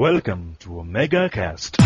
[0.00, 1.76] Welcome to Omega Cast.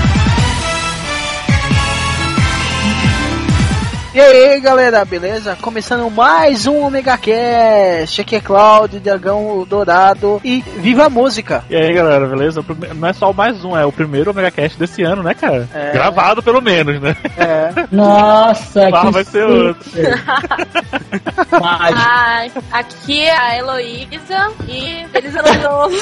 [4.15, 5.59] E aí galera, beleza?
[5.61, 8.21] Começando mais um Omega Cast.
[8.21, 11.65] Aqui é Cláudio, Dragão Dourado e viva a música!
[11.69, 12.63] E aí galera, beleza?
[12.63, 15.35] Prime- Não é só o mais um, é o primeiro Omega Cast desse ano, né,
[15.35, 15.69] cara?
[15.75, 15.91] É.
[15.91, 17.17] Gravado pelo menos, né?
[17.37, 19.49] É, Nossa, Ah, que vai ser.
[21.51, 22.01] Mágico.
[22.07, 25.97] Ai, aqui é a Heloísa e feliz ano novo.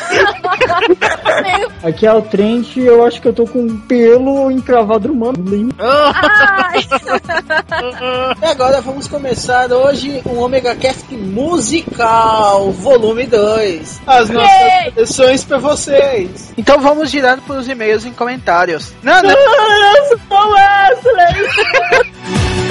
[1.83, 5.15] Aqui é o Trent e eu acho que eu tô com um pelo encravado no
[5.15, 5.73] mano.
[5.79, 6.83] Ai,
[8.41, 14.01] e agora vamos começar hoje um Omega Cast musical, volume 2.
[14.05, 14.61] As nossas
[14.95, 16.53] seleções pra vocês.
[16.59, 18.93] Então vamos direto pros e-mails e comentários.
[19.03, 19.31] Não, não.
[19.31, 20.19] Nossa,
[20.53, 21.49] Wesley!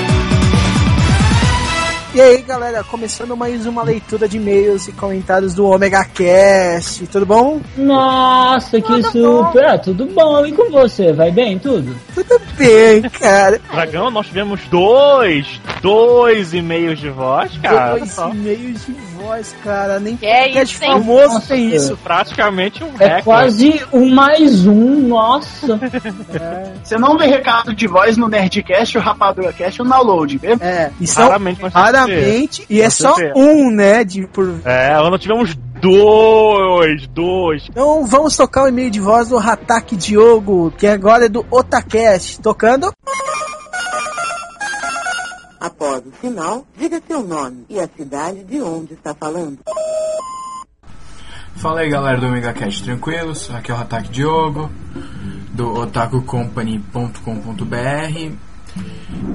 [2.14, 7.08] E aí galera, começando mais uma leitura de e-mails e comentários do Omega Cast.
[7.08, 7.62] Tudo bom?
[7.78, 9.66] Nossa, que super!
[9.66, 10.46] Ah, tudo bom?
[10.46, 11.14] E com você?
[11.14, 11.96] Vai bem tudo?
[12.14, 13.62] Tudo bem, cara.
[13.72, 17.98] Dragão, nós tivemos dois, dois e-mails de voz, cara.
[18.00, 19.11] Dois e-mails de voz,
[19.64, 20.00] cara.
[20.00, 21.98] Nem Que é podcast isso, famoso Nossa, tem isso.
[21.98, 23.24] Praticamente um É recorde.
[23.24, 25.80] quase um mais um, nossa!
[26.84, 30.58] Você não vê recado de voz no Nerdcast, o Rapadura Cast, o download, viu?
[30.60, 34.60] É, e são Raramente, raramente, e é só um, né, de, por...
[34.66, 37.64] É, nós tivemos dois, dois.
[37.70, 42.42] Então vamos tocar o e-mail de voz do Hataki Diogo, que agora é do Otacast,
[42.42, 42.92] tocando...
[45.62, 49.60] Após o sinal, diga seu nome e a cidade de onde está falando.
[51.56, 53.48] Fala aí galera do Omega Cast, tranquilos?
[53.52, 54.72] Aqui é o Hataki Diogo,
[55.54, 58.32] do otakucompany.com.br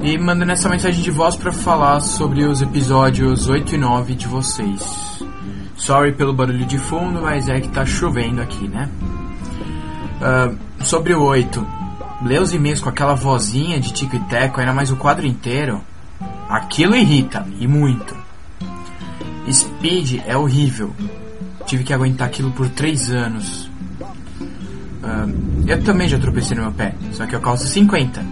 [0.02, 4.26] e mandando essa mensagem de voz para falar sobre os episódios 8 e 9 de
[4.26, 5.24] vocês.
[5.76, 8.90] Sorry pelo barulho de fundo, mas é que tá chovendo aqui, né?
[10.20, 10.52] Ah,
[10.82, 11.64] sobre o 8,
[12.24, 15.80] ler os e-mails com aquela vozinha de tico e teco, ainda mais o quadro inteiro,
[16.48, 18.16] aquilo irrita, e muito.
[19.50, 20.92] Speed é horrível.
[21.66, 23.70] Tive que aguentar aquilo por três anos.
[25.02, 25.26] Ah,
[25.66, 28.24] eu também já tropecei no meu pé, só que eu calço 50.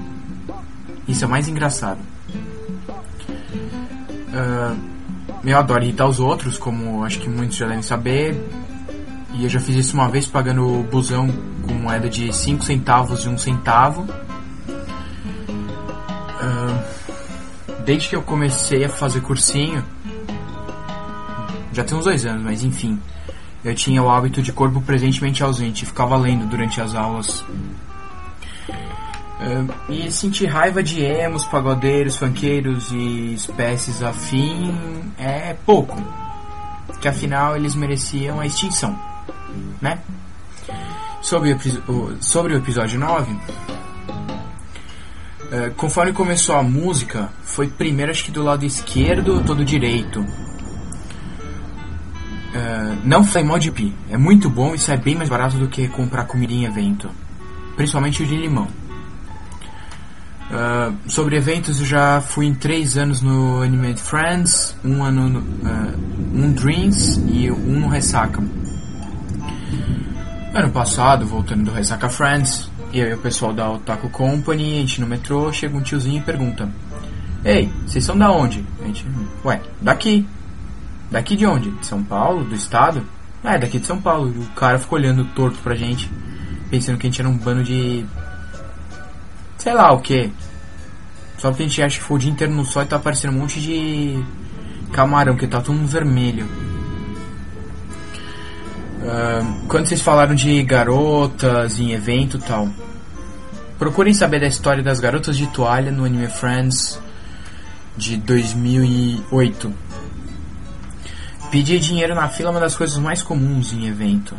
[1.07, 2.01] Isso é o mais engraçado.
[4.33, 4.75] Ah,
[5.45, 8.35] eu adoro irritar os outros, como acho que muitos já devem saber.
[9.35, 11.29] E eu já fiz isso uma vez pagando o busão
[11.63, 14.07] com moeda de 5 centavos e 1 centavo.
[16.41, 16.85] Ah,
[17.85, 19.85] desde que eu comecei a fazer cursinho,
[21.73, 22.99] já tem uns dois anos, mas enfim.
[23.65, 27.43] Eu tinha o hábito de corpo presente e mente ausente, ficava lendo durante as aulas.
[29.89, 35.97] E sentir raiva de emos, pagodeiros, funkeiros e espécies afim é pouco.
[37.01, 38.99] Que afinal eles mereciam a extinção,
[39.81, 39.99] né?
[41.21, 41.53] Sobre
[41.89, 43.35] o- sobre o episódio 9,
[45.53, 50.25] ah, conforme começou a música, foi primeiro acho que do lado esquerdo todo direito.
[52.55, 53.95] Ah, não foi mal de pi.
[54.11, 57.11] É muito bom e sai bem mais barato do que comprar comida em evento.
[57.77, 58.69] Principalmente o de limão.
[60.51, 65.45] Ah, sobre eventos, eu já fui em três anos no Animated Friends, um ano no,
[65.65, 65.95] ah,
[66.33, 68.43] um Dreams e um no Ressaca.
[70.55, 75.01] Ano passado, voltando do Ressaca Friends, eu e o pessoal da Otaku Company, a gente
[75.01, 76.69] no metrô, chega um tiozinho e pergunta:
[77.45, 78.65] Ei, vocês são da onde?
[78.83, 79.07] A gente,
[79.45, 80.27] ué, daqui.
[81.11, 81.71] Daqui de onde?
[81.71, 82.45] De São Paulo?
[82.45, 83.05] Do estado?
[83.43, 84.33] Ah, é daqui de São Paulo.
[84.35, 86.11] E o cara ficou olhando torto pra gente,
[86.71, 88.05] pensando que a gente era um bando de.
[89.59, 90.33] sei lá o que.
[91.39, 93.35] Só porque a gente acha que foi o dia inteiro no sol e tá aparecendo
[93.35, 94.25] um monte de
[94.93, 96.49] camarão, que tá mundo vermelho.
[99.07, 102.69] Ah, quando vocês falaram de garotas em evento e tal,
[103.79, 106.99] procurem saber da história das garotas de toalha no Anime Friends
[107.97, 109.73] de 2008.
[111.51, 114.35] Pedir dinheiro na fila é uma das coisas mais comuns em evento.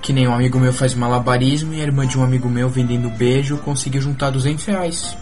[0.00, 3.10] Que nem um amigo meu faz malabarismo e a irmã de um amigo meu vendendo
[3.10, 5.16] beijo conseguiu juntar 200 reais.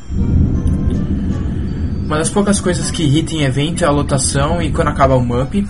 [2.05, 5.25] Uma das poucas coisas que irritam em evento é a lotação e quando acaba o
[5.25, 5.67] MUP.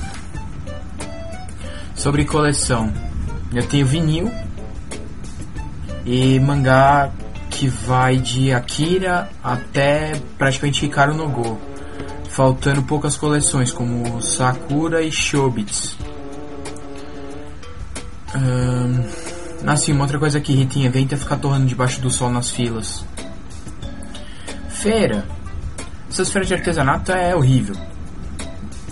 [1.95, 2.93] Sobre coleção,
[3.55, 4.31] eu tenho vinil
[6.05, 7.11] e mangá
[7.55, 11.59] que vai de Akira até praticamente Hikaru no Go
[12.29, 15.97] faltando poucas coleções como Sakura e Shobits.
[18.35, 19.05] Ahn,
[19.65, 22.51] assim, uma outra coisa que irrita em evento é ficar torrando debaixo do sol nas
[22.51, 23.07] filas.
[24.69, 25.25] Feira.
[26.11, 27.77] Essas feiras de artesanato é horrível.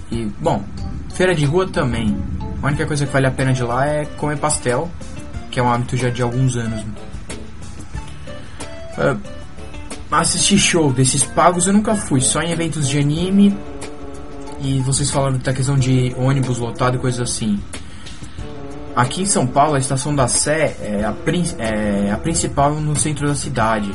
[0.08, 0.64] E, bom,
[1.12, 2.16] feira de rua também.
[2.62, 4.88] A única coisa que vale a pena de lá é comer pastel
[5.52, 6.82] que é um hábito já de alguns anos.
[8.98, 9.16] Ah,
[10.10, 13.56] assistir show desses pagos eu nunca fui, só em eventos de anime.
[14.60, 17.58] E vocês falaram da questão de ônibus lotado e coisas assim.
[18.94, 21.14] Aqui em São Paulo, a estação da Sé é a,
[21.58, 23.90] é a principal no centro da cidade.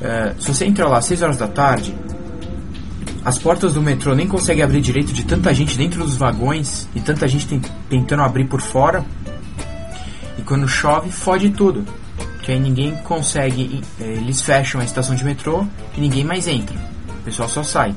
[0.00, 1.94] É, se você entra lá às 6 horas da tarde,
[3.24, 7.00] as portas do metrô nem conseguem abrir direito de tanta gente dentro dos vagões e
[7.00, 9.04] tanta gente ten- tentando abrir por fora.
[10.38, 11.84] E quando chove, fode tudo.
[12.42, 13.82] Que aí ninguém consegue.
[14.00, 15.64] eh, Eles fecham a estação de metrô
[15.96, 16.76] e ninguém mais entra.
[17.20, 17.94] O pessoal só sai.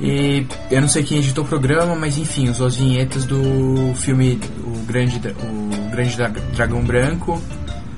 [0.00, 4.40] E eu não sei quem editou o programa, mas enfim, usou as vinhetas do filme
[4.64, 7.40] O Grande, o Grande Dra- Dragão Branco,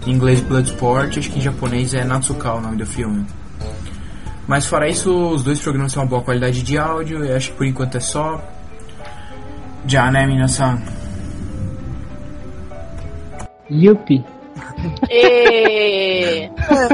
[0.06, 3.24] em inglês Bloodsport, acho que em japonês é Natsuka o nome do filme.
[4.48, 7.56] Mas fora isso, os dois programas têm uma boa qualidade de áudio, eu acho que
[7.56, 8.42] por enquanto é só.
[9.86, 10.82] Já, né, minasan?
[13.70, 14.24] Yuppie.
[15.10, 16.50] E...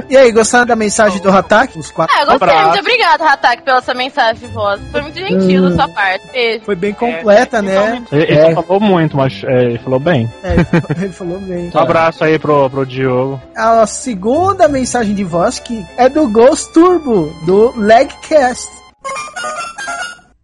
[0.09, 1.79] E aí, gostaram da mensagem do Hatak?
[1.79, 2.15] Os quatro.
[2.17, 2.49] Ah, eu gostei.
[2.49, 2.69] Abraço.
[2.69, 4.81] Muito obrigado, Hatak, pela sua mensagem de voz.
[4.91, 6.27] Foi muito gentil da sua parte.
[6.33, 6.65] Beijo.
[6.65, 8.03] Foi bem completa, né?
[8.11, 8.55] Ele, ele É.
[8.55, 10.33] falou muito, mas é, ele falou bem.
[10.43, 10.55] É,
[11.01, 11.71] ele falou bem.
[11.75, 13.41] Um abraço aí pro, pro Diogo.
[13.57, 18.69] A segunda mensagem de voz que é do Ghost Turbo, do Legcast.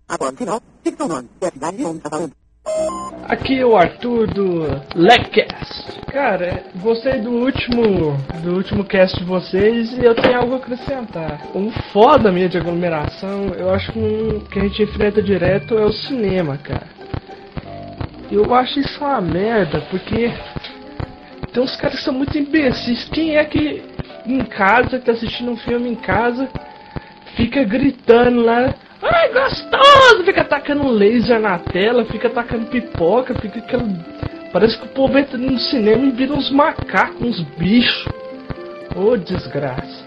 [0.09, 2.33] Agora, no final, diga seu nome e a cidade de onde está falando.
[3.29, 6.01] Aqui é o Arthur do Leccast.
[6.13, 11.41] Cara, gostei do último do último cast de vocês e eu tenho algo a acrescentar.
[11.55, 15.85] Um foda minha de aglomeração, eu acho que, um, que a gente enfrenta direto é
[15.85, 16.87] o cinema, cara.
[18.31, 20.33] Eu acho isso uma merda, porque
[21.53, 23.09] tem uns caras que são muito imbecis.
[23.09, 23.83] Quem é que
[24.27, 26.49] em casa, que tá assistindo um filme em casa,
[27.37, 28.75] fica gritando lá,
[29.05, 33.85] ai gostoso, fica atacando laser na tela, fica atacando pipoca, fica aquela.
[34.53, 38.09] Parece que o povo entra no cinema e vira uns macacos, uns bichos.
[38.97, 40.05] Ô desgraça.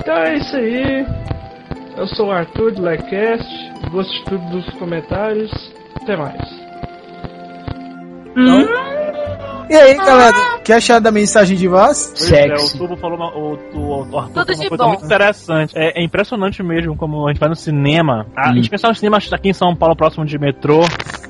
[0.00, 1.06] Então é isso aí.
[1.96, 3.48] Eu sou o Arthur do Legcast.
[3.90, 5.50] Gosto de tudo dos comentários.
[5.96, 6.58] Até mais.
[9.70, 12.12] E aí, galera, o que acharam da mensagem de voz?
[12.16, 12.78] Pois é, o Sexy.
[12.78, 14.88] Tubo falou uma, o, o, o Arthur Tudo uma coisa bom.
[14.88, 15.72] muito interessante.
[15.76, 18.26] É, é impressionante mesmo como a gente vai no cinema.
[18.36, 18.54] A, Hum.
[18.54, 20.80] gente pensa no cinema aqui em São Paulo, próximo de metrô,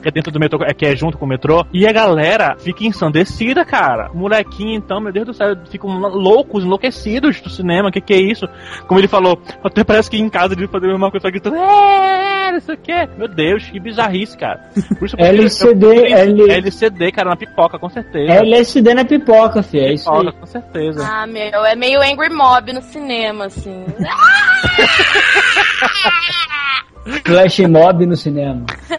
[0.00, 2.56] que é dentro do metrô, é, que é junto com o metrô, e a galera
[2.58, 4.10] fica ensandecida, cara.
[4.14, 7.90] Molequinho, então, meu Deus do céu, ficam loucos, enlouquecidos do cinema.
[7.90, 8.46] Que que é isso?
[8.86, 12.52] Como ele falou, até parece que em casa ele fazer a mesma coisa, gritando, é,
[12.52, 13.08] não sei o que.
[13.18, 14.60] Meu Deus, que bizarrice, cara.
[14.98, 18.27] Por isso eu LCD, eu prefiro L- LCD, cara, na pipoca, com certeza.
[18.30, 19.80] LSD na pipoca, fi.
[19.80, 20.18] É isso aí.
[20.18, 21.06] Pipoca, com certeza.
[21.06, 23.84] Ah, meu, é meio Angry Mob no cinema, assim.
[27.24, 28.64] Flash mob no cinema.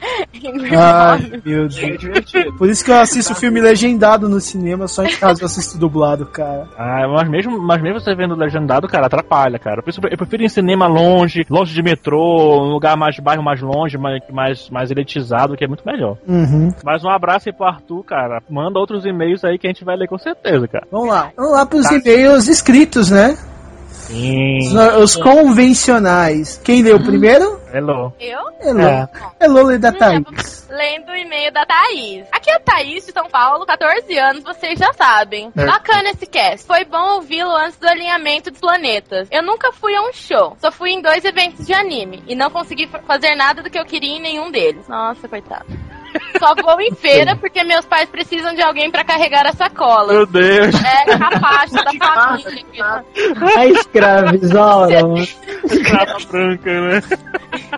[0.77, 1.79] Ai, meu Deus.
[2.57, 6.25] Por isso que eu assisto filme legendado no cinema, só em casa eu assisto dublado,
[6.25, 6.67] cara.
[6.77, 9.81] Ah, mas mesmo, mas mesmo você vendo legendado, cara, atrapalha, cara.
[9.81, 13.43] Por isso eu prefiro ir em cinema longe, longe de metrô, um lugar mais bairro
[13.43, 16.17] mais longe, mais, mais, mais elitizado, que é muito melhor.
[16.27, 16.71] Uhum.
[16.83, 18.41] Mas um abraço aí pro Arthur, cara.
[18.49, 20.87] Manda outros e-mails aí que a gente vai ler com certeza, cara.
[20.91, 21.31] Vamos lá.
[21.35, 23.37] Vamos lá pros e-mails escritos, né?
[24.09, 24.57] Sim.
[24.97, 26.59] Os, os convencionais.
[26.63, 27.59] Quem leu primeiro?
[27.71, 28.11] Hello.
[28.19, 28.39] Eu?
[28.61, 28.81] Elô.
[28.81, 29.07] É.
[29.39, 30.67] Elô e da Thaís.
[30.69, 32.25] Lendo o e-mail da Thaís.
[32.31, 35.51] Aqui é a Thaís de São Paulo, 14 anos, vocês já sabem.
[35.55, 36.65] Bacana esse cast.
[36.65, 39.27] Foi bom ouvi-lo antes do alinhamento dos planetas.
[39.31, 42.49] Eu nunca fui a um show, só fui em dois eventos de anime e não
[42.49, 44.87] consegui fa- fazer nada do que eu queria em nenhum deles.
[44.87, 45.65] Nossa, coitado.
[46.39, 50.13] Só vou em feira porque meus pais precisam de alguém pra carregar a sacola.
[50.13, 50.75] Meu Deus.
[50.75, 53.05] É capacho da família.
[53.55, 54.99] A escravizaura.
[55.89, 57.01] Capa branca, né?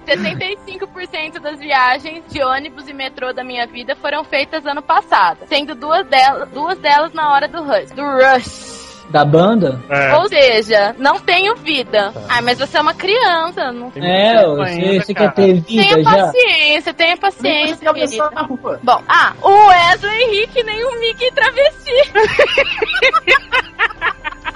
[0.05, 5.75] 75% das viagens de ônibus e metrô da minha vida foram feitas ano passado, sendo
[5.75, 7.91] duas delas, duas delas na hora do rush.
[7.91, 8.80] Do rush.
[9.11, 9.81] Da banda?
[9.89, 10.15] É.
[10.15, 12.13] Ou seja, não tenho vida.
[12.29, 13.71] Ai, mas você é uma criança.
[13.71, 13.91] Não...
[13.91, 16.11] Tem É, você, ainda, você quer ter vida Tenha já?
[16.11, 18.79] paciência, tenha paciência, na rua.
[18.81, 21.91] Bom, ah, o Wesley Henrique nem o Mickey travesti.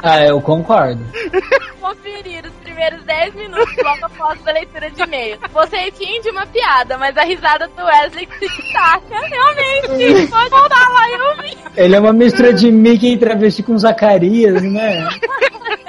[0.08, 1.04] Ah, eu concordo.
[1.82, 5.38] Conferir os primeiros 10 minutos logo após a leitura de e-mail.
[5.54, 9.16] Você rindo de uma piada, mas a risada do Wesley se destaca.
[9.28, 11.58] Realmente, pode voltar lá e ouvir.
[11.78, 15.08] Ele é uma mistura de Mickey e travesti com Zacarias, né?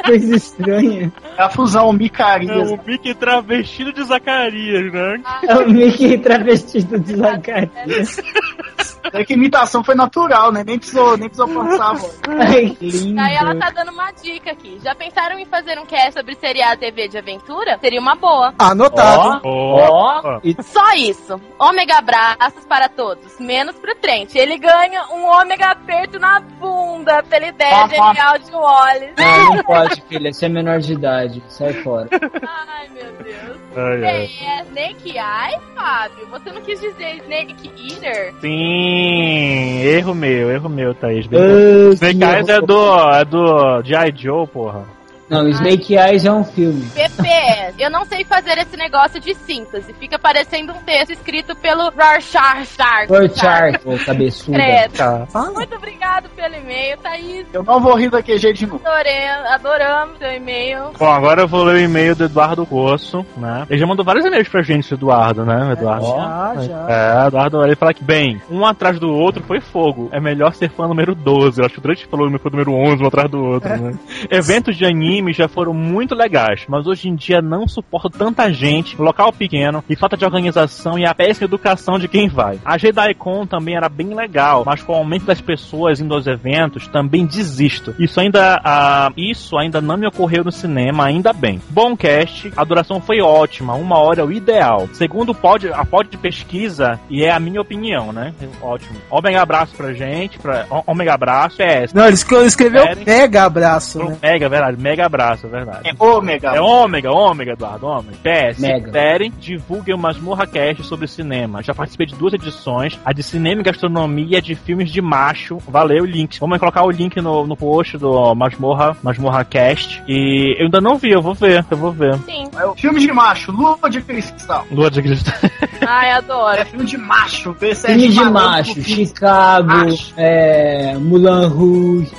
[0.04, 1.12] coisa estranha.
[1.36, 2.70] É a fusão É Micarias.
[2.70, 5.20] o Mickey travestido de Zacarias, né?
[5.48, 8.16] É o Mickey travestido de Zacarias.
[9.12, 10.62] É que imitação foi natural, né?
[10.64, 12.20] Nem precisou, nem precisou passar a voz.
[12.28, 13.20] Ai, que lindo.
[13.20, 14.78] Aí ela tá dando uma dica aqui.
[14.82, 17.78] Já pensaram em fazer um cast sobre seriado TV de aventura?
[17.80, 18.54] Seria uma boa.
[18.58, 19.40] Anotado.
[19.44, 21.40] Ó, e Só isso.
[21.58, 24.34] Ômega abraços para todos, menos pro Trent.
[24.34, 29.12] Ele ganha um ômega aperto na bunda pela ideia Ah, genial de Wallace.
[29.16, 30.32] Não, não pode, filha.
[30.32, 31.42] Você é menor de idade.
[31.48, 32.08] Sai fora.
[32.12, 33.56] Ai, meu Deus.
[33.76, 34.30] Ai, ai.
[34.40, 36.26] É, Snake Eye, Fábio?
[36.30, 38.34] Você não quis dizer Snake Eater?
[38.40, 41.26] Sim, erro meu, erro meu, Thaís.
[41.32, 44.12] Ah, Snake que Eyes é do, é do G.I.
[44.16, 44.95] Joe, porra.
[45.28, 46.84] Não, Snake Eyes é um filme.
[46.94, 47.74] PPS.
[47.78, 49.92] Eu não sei fazer esse negócio de síntese.
[49.94, 52.76] Fica parecendo um texto escrito pelo Rorschach.
[53.08, 54.58] Rorschach, ô cabeçuda.
[54.96, 55.26] Tá.
[55.52, 57.46] Muito obrigado pelo e-mail, Thaís.
[57.52, 58.86] Eu não vou rir daquele jeito de novo.
[58.86, 60.92] Adorei, adoramos seu e-mail.
[60.96, 63.66] Bom, agora eu vou ler o e-mail do Eduardo Coço, né?
[63.68, 66.06] Ele já mandou vários e-mails pra gente, Eduardo, né, Eduardo?
[66.06, 66.86] Já, já.
[66.88, 70.08] É, Eduardo, ele fala que, bem, um atrás do outro foi fogo.
[70.12, 71.60] É melhor ser fã número 12.
[71.60, 73.98] Eu acho que o Drake falou que foi número 11, um atrás do outro, né?
[74.30, 79.00] Eventos de anime já foram muito legais, mas hoje em dia não suporto tanta gente,
[79.00, 82.58] local pequeno, e falta de organização e a péssima educação de quem vai.
[82.64, 86.86] A JediCon também era bem legal, mas com o aumento das pessoas indo aos eventos,
[86.88, 87.94] também desisto.
[87.98, 91.60] Isso ainda, ah, isso ainda não me ocorreu no cinema, ainda bem.
[91.70, 94.88] Bom cast, a duração foi ótima, uma hora é o ideal.
[94.92, 98.32] Segundo pod, a pod de pesquisa, e é a minha opinião, né?
[98.62, 98.98] Ótimo.
[99.10, 101.92] Ômega abraço pra gente, pra, ômega abraço, PS.
[101.94, 103.02] Não, ele escre- ele escreveu Sério?
[103.06, 104.16] mega abraço, né?
[104.22, 105.88] Mega, verdade, mega abraço, é verdade.
[105.88, 106.48] É ômega.
[106.50, 108.16] É ômega, ômega, Eduardo, ômega.
[108.22, 109.30] PS, Mega.
[109.38, 111.62] divulguem o Masmorra Cast sobre cinema.
[111.62, 115.00] Já participei de duas edições, a de cinema e gastronomia e a de filmes de
[115.00, 115.58] macho.
[115.68, 116.38] Valeu, link.
[116.40, 120.02] Vamos colocar o link no, no post do Masmorra, Masmorra Cast.
[120.06, 122.16] E eu ainda não vi, eu vou ver, eu vou ver.
[122.18, 122.48] Sim.
[122.58, 124.66] É o filme de macho, Lua de Cristal.
[124.70, 125.32] Lua de Cristo.
[125.86, 126.56] Ai, adoro.
[126.58, 127.54] É filme de macho.
[127.54, 130.12] Filme de macho, Chicago, Macho.
[130.16, 132.10] é, Mulan Rouge.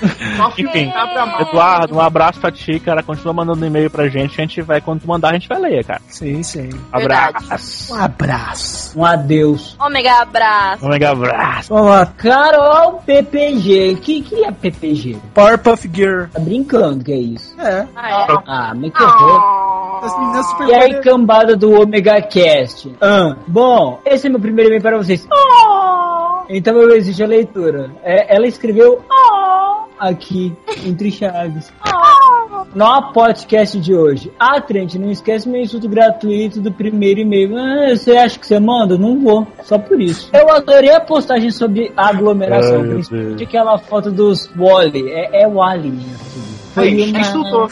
[0.58, 0.92] Enfim.
[1.40, 3.04] Eduardo, um abraço pra ti, cara.
[3.04, 4.40] Continua mandando e-mail pra gente.
[4.40, 6.02] A gente vai, quando tu mandar, a gente vai ler, cara.
[6.08, 6.70] Sim, sim.
[6.92, 7.94] Abraço.
[7.94, 9.00] Um abraço.
[9.00, 9.76] Um adeus.
[9.80, 10.86] Ômega abraço.
[10.86, 11.74] Ômega abraço.
[11.74, 12.06] Vamos lá.
[12.06, 13.94] Carol PPG.
[13.94, 15.18] O que, que é PPG?
[15.34, 16.30] Powerpuff Gear.
[16.32, 17.60] Tá brincando que é isso?
[17.60, 17.88] É.
[17.96, 18.38] Ah, é?
[18.46, 20.04] Ah, mas que horror.
[20.04, 22.96] As meninas super E aí, cambada do Omega Cast.
[23.02, 25.28] Ah, bom, esse é meu primeiro e-mail para vocês.
[26.50, 27.92] Então eu exijo a leitura.
[28.04, 29.04] É, ela escreveu
[30.00, 31.72] aqui, entre chaves.
[32.74, 34.32] No podcast de hoje.
[34.40, 37.58] Ah, Trent, não esquece meu insulto gratuito do primeiro e-mail.
[37.58, 38.98] Ah, você acha que você manda?
[38.98, 39.48] Não vou.
[39.64, 40.30] Só por isso.
[40.34, 42.82] Eu adorei a postagem sobre aglomeração.
[42.82, 45.10] Ai, principalmente aquela foto dos Wally.
[45.10, 46.04] É, é Wally, né?
[46.78, 47.68] Foi uma-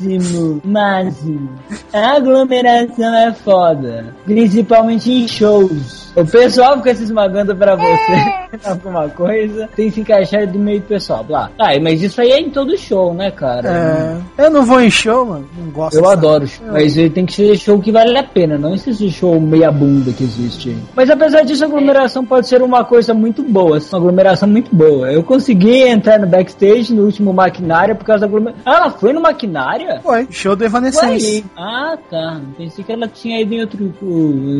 [0.00, 1.48] máximo, máximo.
[1.92, 4.06] A aglomeração é foda.
[4.24, 6.02] Principalmente em shows.
[6.14, 10.80] O pessoal fica se esmagando pra você alguma coisa, tem que se encaixar do meio
[10.80, 11.24] do pessoal.
[11.26, 11.50] Lá.
[11.58, 14.20] Ah, mas isso aí é em todo show, né, cara?
[14.38, 15.46] É, eu não vou em show, mano.
[15.56, 18.58] Não gosto Eu adoro show, mas ele tem que ser show que vale a pena,
[18.58, 20.76] não esse show meia bunda que existe.
[20.94, 25.10] Mas apesar disso, a aglomeração pode ser uma coisa muito boa, uma aglomeração muito boa.
[25.10, 28.62] Eu consegui entrar no backstage no último maquinário por causa da aglomeração.
[28.66, 30.00] Ah, ela foi no maquinária?
[30.02, 31.44] Foi, show do Evanescence.
[31.56, 32.40] Ah, tá.
[32.56, 33.92] Pensei que ela tinha ido em outro,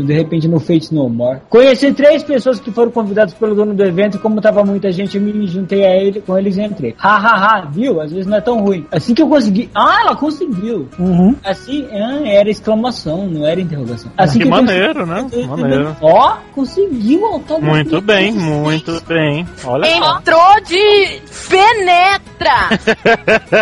[0.04, 1.40] de repente no Fate No More.
[1.48, 5.16] Conheci três pessoas que foram convidadas pelo dono do evento e como tava muita gente,
[5.16, 6.94] eu me juntei a ele, com eles e entrei.
[6.98, 8.00] Ha, ha, ha, viu?
[8.00, 8.86] Às vezes não é tão ruim.
[8.90, 9.70] Assim que eu consegui...
[9.74, 10.88] Ah, ela conseguiu.
[10.98, 11.34] Uhum.
[11.44, 14.10] Assim, ah, era exclamação, não era interrogação.
[14.16, 15.22] Assim Que eu maneiro, né?
[15.22, 15.96] consegui- Maneiro.
[16.00, 17.64] Ó, conseguiu autógrafo.
[17.74, 19.46] Muito bem, muito bem.
[19.64, 20.18] Olha só.
[20.18, 22.68] Entrou de penetra.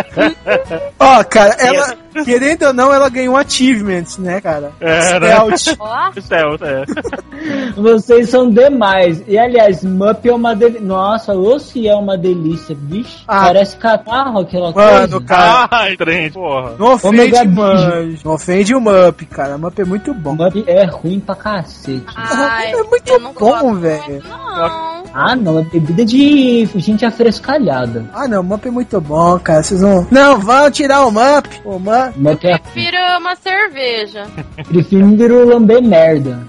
[0.99, 4.71] Ó, cara, ela, querendo ou não, ela ganhou achievements, né, cara?
[4.79, 5.55] É, né?
[5.57, 5.77] Stealth.
[5.79, 7.71] Ó, Céu, é.
[7.75, 9.23] Vocês são demais.
[9.27, 10.81] E aliás, Mup é uma delícia.
[10.81, 13.23] Nossa, ou se é uma delícia, bicho.
[13.27, 13.45] Ah.
[13.45, 15.21] Parece catarro aquela Mano, coisa.
[15.25, 15.67] cara.
[15.71, 16.73] Ai, trem, porra.
[16.77, 18.17] Não ofende, Omega mano.
[18.23, 19.55] Não ofende o Mup, cara.
[19.55, 20.35] O Mup é muito bom.
[20.35, 22.05] Mup é ruim pra cacete.
[22.15, 24.23] ai, é muito bom, velho.
[24.27, 25.00] Não.
[25.13, 28.05] Ah, não, é bebida de gente afrescalhada.
[28.13, 29.61] Ah, não, o Mup é muito bom, cara.
[29.61, 30.07] Vocês vão.
[30.09, 31.47] Não, vão tirar o Mup.
[31.65, 32.15] O Mup.
[32.17, 34.23] Mup é Prefiro uma cerveja.
[34.67, 36.39] prefiro lamber merda.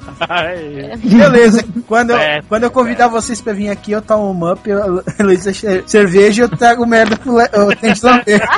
[1.02, 1.64] Beleza.
[1.88, 2.40] Quando eu, É.
[2.49, 6.42] quando eu convidar vocês pra vir aqui, eu tomo um Mup, eu- Luísa ce- cerveja
[6.42, 7.49] e eu trago merda pro le...
[7.52, 8.49] eu tenho que lamber.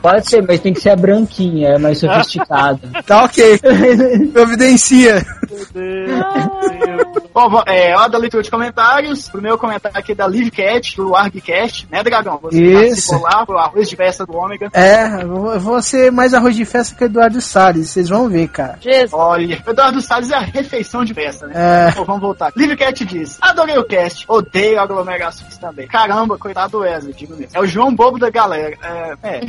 [0.00, 2.80] Pode ser, mas tem que ser a branquinha, é mais sofisticada.
[3.06, 3.58] Tá ok.
[4.32, 5.24] Providencia.
[5.50, 7.23] Meu Deus.
[7.34, 9.28] Bom, é hora da leitura de comentários.
[9.28, 12.38] Primeiro comentário aqui da Livecat, do ArgCast, né, Dragão?
[12.40, 13.10] Você Isso.
[13.10, 14.70] participou lá, pro arroz de festa do Ômega.
[14.72, 18.46] É, eu vou- ser mais arroz de festa que o Eduardo Salles, vocês vão ver,
[18.48, 18.78] cara.
[18.80, 19.12] Jesus.
[19.12, 21.54] Olha, o Eduardo Salles é a refeição de festa, né?
[21.56, 21.92] É.
[21.96, 22.52] Bom, vamos voltar.
[22.56, 25.88] Livecat diz: Adorei o cast, odeio aglomerações também.
[25.88, 27.50] Caramba, coitado do Wesley, digo mesmo.
[27.52, 28.76] É o João Bobo da galera.
[28.80, 29.14] É.
[29.28, 29.40] é.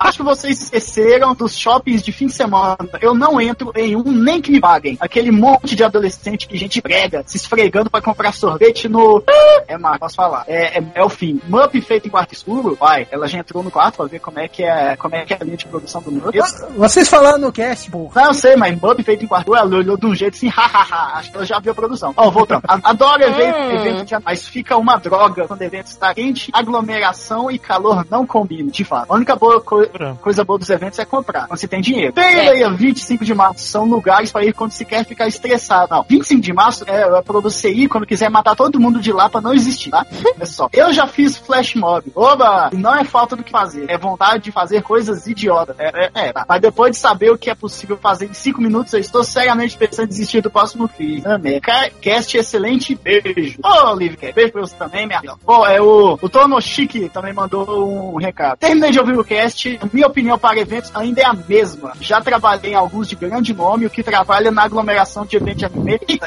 [0.00, 2.76] Acho que vocês esqueceram dos shoppings de fim de semana.
[3.00, 4.96] Eu não entro em um nem que me paguem.
[5.00, 9.22] Aquele monte de adolescente que gente prega, se esfregando pra comprar sorvete no.
[9.66, 10.44] É, Marco, posso falar.
[10.48, 11.40] É, é, é o fim.
[11.46, 13.06] Mup feito em quarto escuro, vai.
[13.10, 15.38] Ela já entrou no quarto pra ver como é que é, como é, que é
[15.40, 16.34] a linha de produção do Mup.
[16.76, 18.10] Vocês falaram no cast, pô.
[18.14, 21.18] não, eu sei, mas Mup feito em quarto, ela olhou de um jeito assim, hahaha.
[21.18, 22.12] Acho que ela já viu a produção.
[22.16, 22.62] Ó, voltando.
[22.66, 23.70] A- Adoro evento, Hum.
[23.72, 28.26] evento de mas fica uma droga quando o evento está quente, aglomeração e calor não
[28.26, 29.12] combinam, de fato.
[29.12, 29.86] A única boa co-
[30.20, 32.12] coisa boa dos eventos é comprar, quando você tem dinheiro.
[32.12, 35.97] Peleia 25 de março são lugares para ir quando se quer ficar estressado.
[35.98, 39.12] Não, 25 de março é, é pra você ir quando quiser matar todo mundo de
[39.12, 40.06] lá pra não existir, tá?
[40.40, 40.68] É só.
[40.72, 42.12] Eu já fiz flash mob.
[42.14, 42.70] Oba!
[42.72, 45.74] E não é falta do que fazer, é vontade de fazer coisas idiotas.
[45.78, 46.44] É, é, é, tá.
[46.48, 49.76] Mas depois de saber o que é possível fazer em 5 minutos, eu estou seriamente
[49.76, 51.22] pensando em desistir do próximo filho.
[51.28, 51.60] Amém.
[51.60, 53.58] Ca- Cast excelente, beijo.
[53.64, 55.34] Ô, Livecast, beijo pra você também, minha filha.
[55.44, 58.58] Bom, é o, o Tono Chique também mandou um recado.
[58.58, 61.92] Terminei de ouvir o cast, minha opinião para eventos ainda é a mesma.
[62.00, 65.58] Já trabalhei em alguns de grande nome, o que trabalha na aglomeração de evento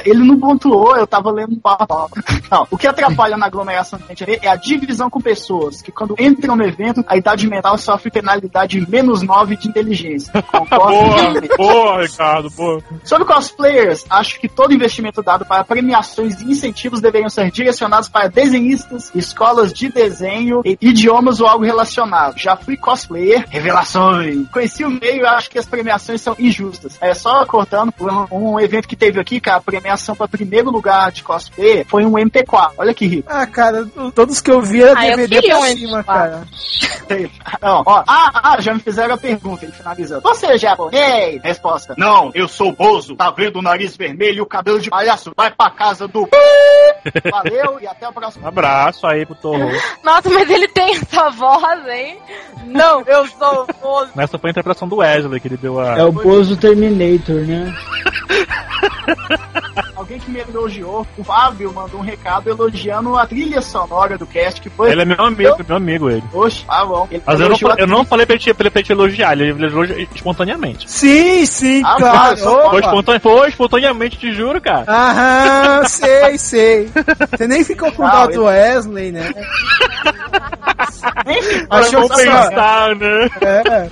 [0.06, 2.12] ele não pontuou, eu tava lendo um papo.
[2.50, 6.16] Não, o que atrapalha na aglomeração de anime é a divisão com pessoas, que quando
[6.20, 10.32] entram no evento, a idade mental sofre penalidade menos 9 de inteligência.
[10.44, 11.48] Concordo?
[11.58, 12.84] Boa, boa, Ricardo, boa.
[13.04, 18.28] Sobre cosplayers, acho que todo investimento dado para premiações e incentivos deveriam ser direcionados para
[18.28, 22.38] desenhistas, escolas de desenho, e idiomas ou algo relacionado.
[22.38, 24.48] Já fui cosplayer, revelações.
[24.50, 26.98] Conheci o meio e acho que as premiações são injustas.
[27.02, 30.70] É só cortando por um, um evento que teve aqui, cara, a premiação para primeiro
[30.72, 32.72] lugar de cosplayer foi um MP4.
[32.78, 33.28] Olha que rico.
[33.32, 36.06] Ah, cara, todos que eu vi era Ah, DVD pra um cima, MP4.
[36.06, 36.44] cara.
[37.62, 40.22] Não, ó, ah, ah, já me fizeram a pergunta, ele finalizando.
[40.22, 41.42] Você é japonês?
[41.44, 41.94] Resposta.
[41.98, 43.16] Não, eu sou Bozo.
[43.18, 45.34] Tá vendo o nariz vermelho e o cabelo de palhaço?
[45.36, 46.28] Vai pra casa do...
[47.30, 48.48] Valeu e até a Um próxima.
[48.48, 49.70] abraço aí pro Torro.
[50.04, 52.18] Nossa, mas ele tem essa voz, hein?
[52.66, 54.12] Não, eu sou o Bozo.
[54.16, 55.98] Nessa foi a interpretação do Wesley que ele deu a.
[55.98, 57.74] É o Bozo Terminator, né?
[59.96, 64.60] Alguém que me elogiou, o Fábio mandou um recado elogiando a trilha sonora do cast,
[64.60, 64.92] que foi...
[64.92, 66.24] Ele é meu amigo, meu amigo ele.
[66.34, 67.08] Oxe, ah, bom.
[67.12, 68.86] Ele Mas eu não, falei- eu não falei pra ele, te- pra ele, pra ele
[68.88, 69.86] te elogiar, ele elogiou
[70.16, 70.90] espontaneamente.
[70.90, 72.38] Sim, sim, Ah, claro.
[72.38, 74.86] Foi, espontane- foi espontaneamente, te juro, cara.
[74.88, 76.92] Aham, sei, sei.
[77.32, 79.32] Você nem ficou com Não, dó ele- do Wesley, né?
[81.70, 83.30] Achou que pensar, né?
[83.42, 83.90] É.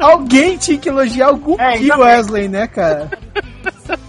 [0.00, 1.96] Alguém tinha que elogiar o Guki É.
[1.96, 3.08] Wesley, né, cara?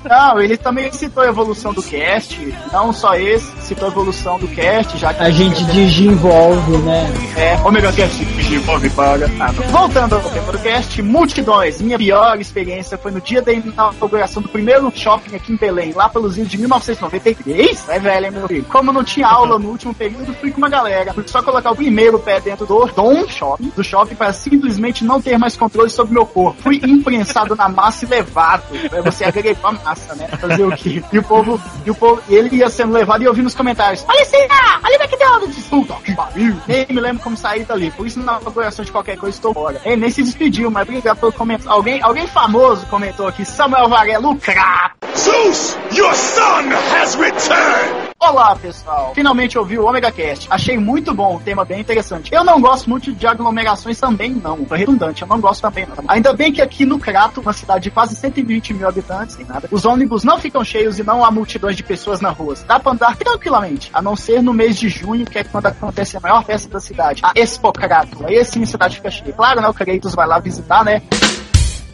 [0.04, 4.48] Não, ele também citou a evolução do cast, não só esse, citou a evolução do
[4.48, 7.12] cast, já que A gente desenvolve, né?
[7.36, 9.28] É, Omega Cast desenvolve para.
[9.40, 9.52] Ah.
[9.70, 11.82] Voltando ao tema do cast, multidões.
[11.82, 16.08] Minha pior experiência foi no dia da inauguração do primeiro shopping aqui em Belém, lá
[16.10, 17.90] pelos anos de 1993.
[17.90, 18.66] É velho, hein, meu filho?
[18.66, 21.14] Como não tinha aula no último período, fui com uma galera.
[21.14, 25.22] Fui só colocar o primeiro pé dentro do Dom Shopping, do shopping, para simplesmente não
[25.22, 26.62] ter mais controle sobre meu corpo.
[26.62, 28.64] Fui imprensado na massa e levado.
[29.04, 30.28] Você agregou massa, né?
[30.28, 31.04] Fazer o quê?
[31.12, 33.56] E o povo, e o povo, e ele ia sendo levado e eu vi nos
[33.56, 35.68] comentários: Olha esse lá, olha o McDonald's!
[35.68, 36.56] Puta que pariu!
[36.68, 37.92] Nem me lembro como sair dali.
[37.92, 39.82] Por isso, na inauguração de qualquer coisa, estou fora.
[39.86, 41.72] Ele nem se despediu, mas obrigado pelo comentário.
[41.72, 44.96] Alguém, alguém famoso comentou aqui: Samuel Varela, o craque.
[45.16, 48.08] Zeus, your son has returned!
[48.20, 49.14] Olá, pessoal!
[49.14, 50.48] Finalmente ouvi o Omega Cast.
[50.50, 52.34] Achei muito bom, um tema bem interessante.
[52.34, 54.66] Eu não gosto muito de aglomerações também, não.
[54.66, 56.04] Foi redundante, eu não gosto também, não.
[56.08, 59.86] Ainda bem que aqui no Crato, uma cidade de quase 120 mil habitantes, nada, os
[59.86, 62.56] ônibus não ficam cheios e não há multidões de pessoas na rua.
[62.68, 66.16] Dá pra andar tranquilamente, a não ser no mês de junho, que é quando acontece
[66.18, 68.26] a maior festa da cidade, a Expo Crato.
[68.26, 69.34] Aí sim a cidade fica cheia.
[69.34, 69.68] Claro, né?
[69.68, 71.02] O Kratos vai lá visitar, né?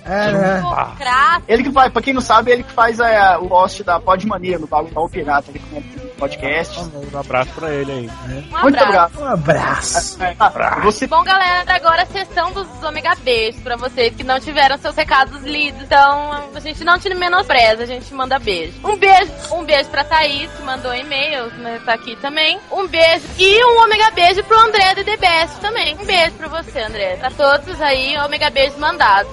[0.06, 0.62] É, né?
[1.48, 4.60] Ele que faz, pra quem não sabe, ele que faz é, o host da Podmania,
[4.60, 6.80] no Baú Pirata, ele comenta podcast.
[6.80, 8.10] Um abraço pra ele aí.
[8.10, 8.82] Um Muito abraço.
[8.82, 9.20] obrigado.
[9.20, 10.24] Um abraço.
[10.24, 14.40] É, tá, você Bom, galera, agora a sessão dos Omega Beijos pra vocês que não
[14.40, 15.82] tiveram seus recados lidos.
[15.82, 18.74] Então, a gente não te menospreza, a gente manda beijo.
[18.86, 22.58] Um beijo, um beijo pra Thaís, que mandou e-mail, né, tá aqui também.
[22.72, 25.98] Um beijo e um Omega Beijo pro André do The Best também.
[26.00, 27.18] Um beijo pra você, André.
[27.18, 29.28] Pra todos aí, Omega Beijo mandado.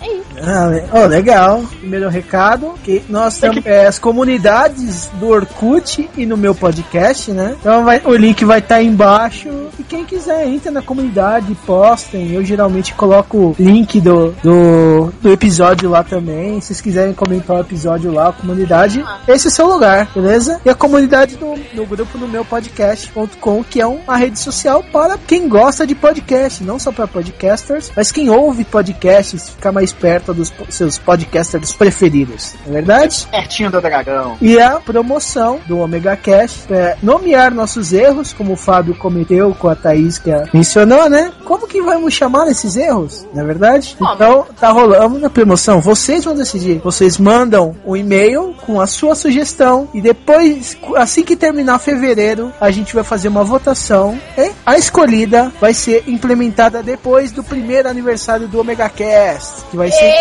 [0.00, 0.28] É isso.
[0.40, 1.62] Ah, oh, legal.
[1.80, 7.32] Primeiro recado, que nós temos é, as comunidades do Orkut site e no meu podcast,
[7.32, 7.56] né?
[7.58, 9.48] Então vai, o link vai estar tá embaixo.
[9.78, 12.32] E quem quiser, entra na comunidade, postem.
[12.32, 16.60] Eu geralmente coloco link do, do, do episódio lá também.
[16.60, 20.60] Se vocês quiserem comentar o episódio lá, a comunidade, esse é o seu lugar, beleza?
[20.64, 25.16] E a comunidade do, do grupo no meu podcast.com, que é uma rede social para
[25.16, 30.34] quem gosta de podcast, não só para podcasters, mas quem ouve podcasts, ficar mais perto
[30.34, 33.26] dos seus podcasters preferidos, não é verdade?
[33.30, 34.36] Pertinho do dragão.
[34.40, 39.68] E a promoção do Omega Cash é nomear nossos erros, como o Fábio cometeu com
[39.68, 41.32] a Thaís que mencionou, né?
[41.44, 43.96] Como que vamos chamar nesses erros, não é verdade?
[44.00, 45.80] Então, tá rolando na promoção.
[45.80, 46.78] Vocês vão decidir.
[46.78, 52.70] Vocês mandam um e-mail com a sua sugestão e depois, assim que terminar fevereiro, a
[52.70, 58.48] gente vai fazer uma votação e a escolhida vai ser implementada depois do primeiro aniversário
[58.48, 60.12] do Omega Cast, que vai ser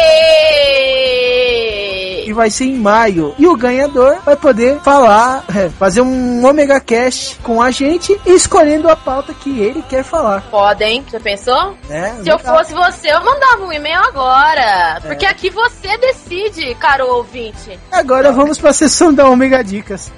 [2.26, 3.34] e vai ser em maio.
[3.38, 8.90] E o ganhador vai poder falar, é, fazer um Omega Cast com a gente escolhendo
[8.90, 10.42] a pauta que ele quer falar.
[10.50, 11.76] Podem, já pensou?
[11.90, 15.00] É, Se eu fosse você, eu mandava um e-mail agora.
[15.02, 17.78] Porque aqui você decide, caro ouvinte.
[17.92, 20.12] Agora vamos para a sessão da Omega Dicas.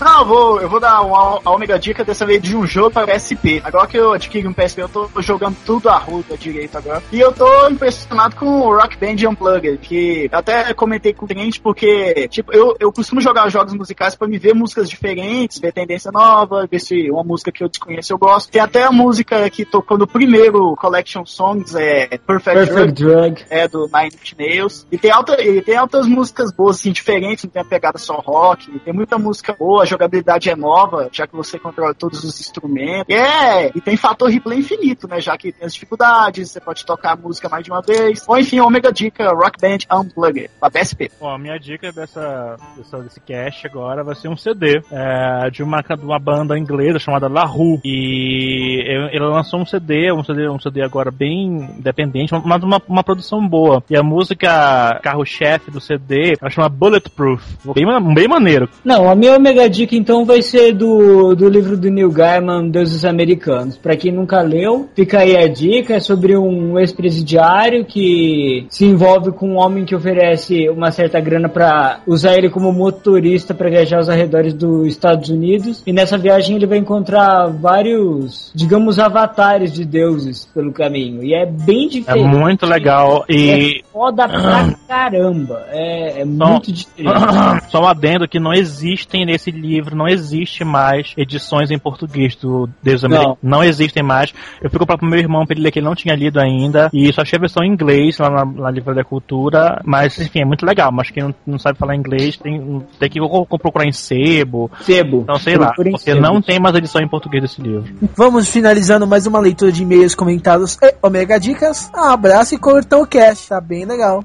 [0.00, 3.14] Não, eu vou, eu vou dar uma, Omega Dica dessa vez de um jogo para
[3.14, 3.62] PSP.
[3.64, 7.02] Agora que eu adquiri um PSP, eu tô jogando tudo a ruta direito agora.
[7.12, 11.60] E eu tô impressionado com o Rock Band Unplugged, que até comentei com o cliente
[11.60, 16.10] porque, tipo, eu, eu costumo jogar jogos musicais para me ver músicas diferentes, ver tendência
[16.10, 18.50] nova, ver se uma música que eu desconheço eu gosto.
[18.50, 23.44] Tem até a música que tocou no primeiro Collection Songs, é Perfect, Perfect Drug, Drug,
[23.50, 24.86] é do Nine Inch Nails.
[24.90, 28.14] E tem, alta, e tem altas músicas boas, assim, diferentes, não tem a pegada só
[28.14, 32.40] rock, tem muita música boa, a jogabilidade é nova, já que você controla todos os
[32.40, 33.06] instrumentos.
[33.08, 35.20] E é, e tem fator replay infinito, né?
[35.20, 38.24] Já que tem as dificuldades, você pode tocar a música mais de uma vez.
[38.26, 41.10] Ou enfim, Omega Dica Rock Band Unplugged, pra PSP.
[41.20, 45.62] Ó, a minha dica dessa, dessa, desse cast agora vai ser um CD é, de,
[45.62, 47.80] uma, de uma banda inglesa chamada La Rue.
[47.84, 53.04] E ele lançou um CD, um CD, um CD agora bem independente, mas uma, uma
[53.04, 53.82] produção boa.
[53.90, 57.44] E a música carro-chefe do CD ela chama Bulletproof.
[57.74, 58.68] Bem, bem maneiro.
[58.84, 63.04] Não, a minha Omega Dica então vai ser do, do livro do Neil Gaiman, Deuses
[63.04, 63.76] Americanos.
[63.76, 65.94] Para quem nunca leu, fica aí a dica.
[65.94, 71.48] É sobre um ex-presidiário que se envolve com um homem que oferece uma certa grana
[71.48, 75.82] para usar ele como motorista para viajar aos arredores dos Estados Unidos.
[75.84, 81.24] E nessa viagem ele vai encontrar vários, digamos, avatares de deuses pelo caminho.
[81.24, 82.24] E é bem diferente.
[82.24, 83.24] É muito legal.
[83.28, 83.80] E.
[83.80, 85.66] É foda pra caramba.
[85.70, 87.18] É, é muito diferente.
[87.70, 89.63] Só um adendo que não existem nesse livro,
[89.94, 93.38] não existe mais edições em português do Deus Americano.
[93.42, 94.32] Não existem mais.
[94.62, 96.90] Eu fui comprar pro meu irmão pra ele ler que ele não tinha lido ainda.
[96.92, 99.80] E só achei a versão em inglês lá na, na Livraria Cultura.
[99.84, 100.90] Mas, enfim, é muito legal.
[100.92, 103.20] Mas quem não, não sabe falar inglês tem, tem que
[103.58, 104.70] procurar em sebo.
[104.82, 105.22] Sebo.
[105.22, 105.72] Então, sei lá.
[105.74, 106.20] Porque sebo.
[106.20, 107.84] não tem mais edição em português desse livro.
[108.16, 111.90] Vamos finalizando mais uma leitura de e-mails comentados e Omega Dicas.
[111.94, 113.48] Abraço e curtam o cast.
[113.48, 114.24] Tá bem legal.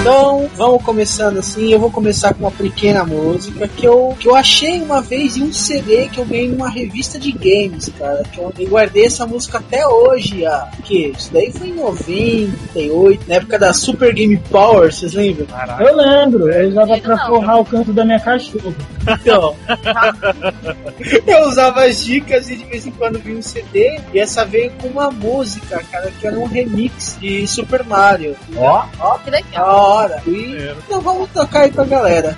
[0.00, 1.70] Então, vamos começando assim.
[1.70, 5.42] Eu vou começar com uma pequena música que eu, que eu achei uma vez em
[5.42, 8.22] um CD que eu ganhei numa revista de games, cara.
[8.32, 10.46] Que eu, eu guardei essa música até hoje.
[10.46, 15.44] Ah, que isso daí foi em 98, na época da Super Game Power, vocês lembram?
[15.44, 15.84] Caraca.
[15.84, 18.74] Eu lembro, eu usava pra forrar o canto da minha cachorra.
[19.02, 19.56] Então,
[21.26, 24.70] eu usava as dicas e de vez em quando vi um CD e essa veio
[24.72, 28.36] com uma música, cara, que era um remix de Super Mario.
[28.56, 30.22] Ó, ó, que legal hora.
[30.26, 30.74] E é.
[30.86, 32.36] então vamos tocar aí pra galera.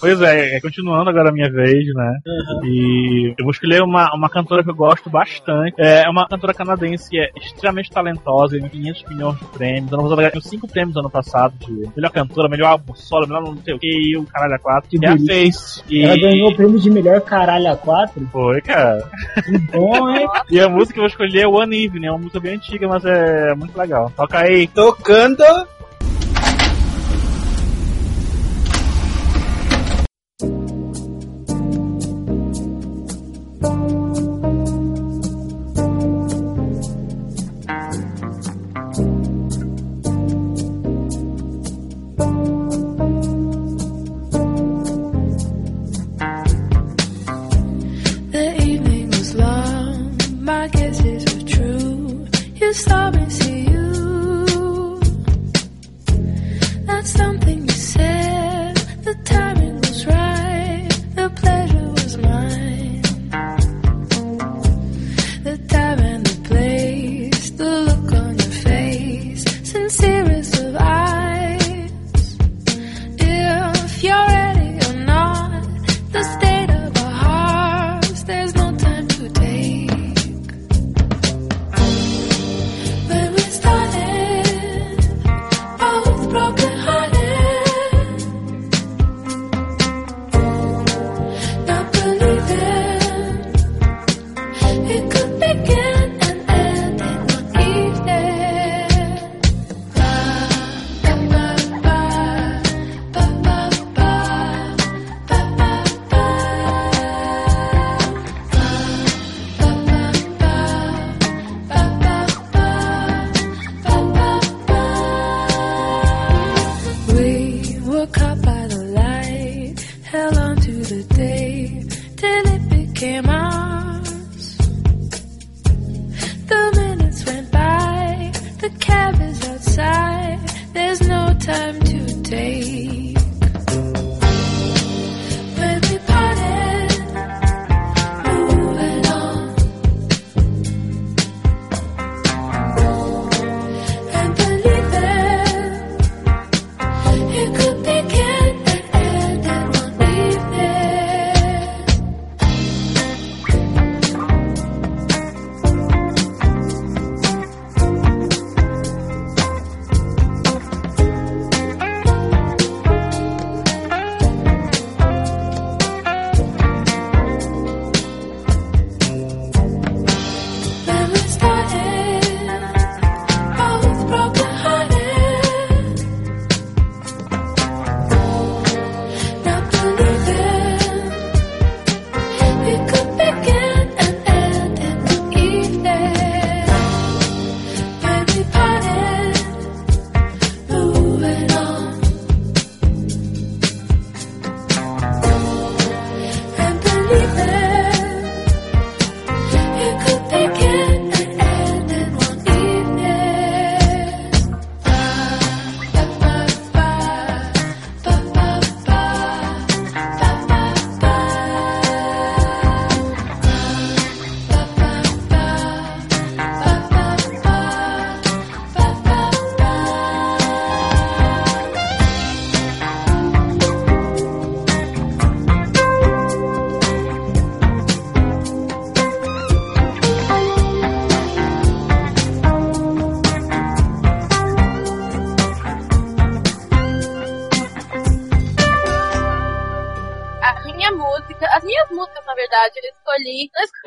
[0.00, 2.18] Pois é, é, continuando agora a minha vez, né?
[2.64, 5.74] E eu vou escolher uma, uma cantora que eu gosto bastante.
[5.78, 9.92] É uma cantora canadense que é extremamente talentosa, ganhou 500 milhões de prêmios.
[9.92, 13.74] Ela ganhou 5 prêmios ano passado de melhor cantora, melhor álbum solo, melhor não sei
[13.74, 14.88] o que, e o caralho a 4.
[14.88, 15.18] Que é a.
[15.18, 15.82] Face.
[15.88, 16.02] E...
[16.02, 18.26] Ela ganhou o prêmio de melhor caralho a 4.
[18.32, 19.04] Foi, cara.
[19.44, 20.26] Que bom, hein?
[20.50, 22.88] E a música que eu vou escolher é One Evening, é uma música bem antiga,
[22.88, 24.10] mas é muito legal.
[24.16, 24.66] Toca aí.
[24.66, 25.44] Tocando.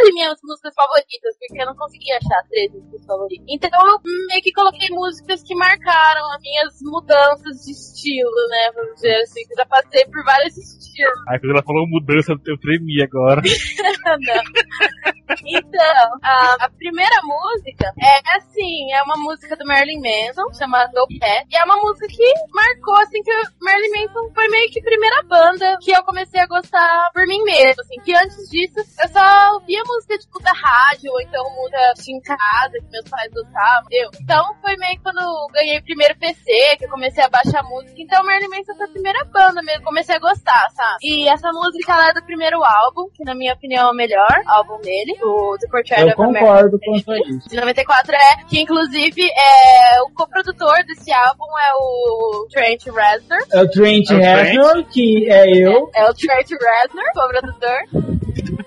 [0.04, 3.46] Escolhi minhas músicas favoritas, porque eu não conseguia achar três músicas favoritas.
[3.50, 8.72] Então eu meio que coloquei músicas que marcaram as minhas mudanças de estilo, né?
[8.76, 10.83] Vamos dizer assim, que já passei por vários estilos.
[11.30, 13.42] Aí quando ela falou mudança, eu tremi agora.
[15.46, 21.08] Então, a, a primeira música é assim, é uma música do Marilyn Manson, chamada Go
[21.20, 24.80] Pet, e é uma música que marcou, assim, que o Marilyn Manson foi meio que
[24.80, 28.80] a primeira banda que eu comecei a gostar por mim mesmo, assim, que antes disso
[28.80, 33.32] eu só ouvia música, tipo, da rádio, ou então música em casa, que meus pais
[33.34, 34.10] gostavam, entendeu?
[34.22, 37.64] Então foi meio que quando eu ganhei o primeiro PC, que eu comecei a baixar
[37.64, 40.83] música, então o Marilyn Manson foi a primeira banda mesmo, comecei a gostar, sabe?
[41.02, 44.42] E essa música, ela é do primeiro álbum, que na minha opinião opinião, o melhor
[44.46, 47.50] álbum dele, o The Portrait Eu of concordo a isso.
[47.50, 53.40] De 94 é que, inclusive, é, o coprodutor desse álbum é o Trent Reznor.
[53.52, 54.46] É o Trent É o Trent.
[54.46, 55.90] Reznor, que é eu.
[55.96, 58.13] É o Trent Reznor, coprodutor.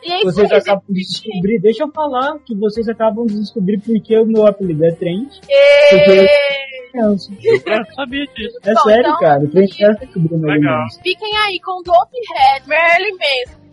[0.02, 3.38] E é isso Vocês aí, acabam de descobrir, deixa eu falar, que vocês acabam de
[3.40, 5.28] descobrir porque o meu apelido é Trent.
[5.40, 6.90] Porque E...
[6.90, 7.32] criança.
[7.66, 8.59] Eu não sabia disso.
[8.64, 9.44] É Bom, sério, então- cara.
[9.44, 10.78] O Trent descobriu meu Legal.
[10.78, 10.90] nome.
[11.02, 13.65] Fiquem aí com Dope Head, Marilyn Manson.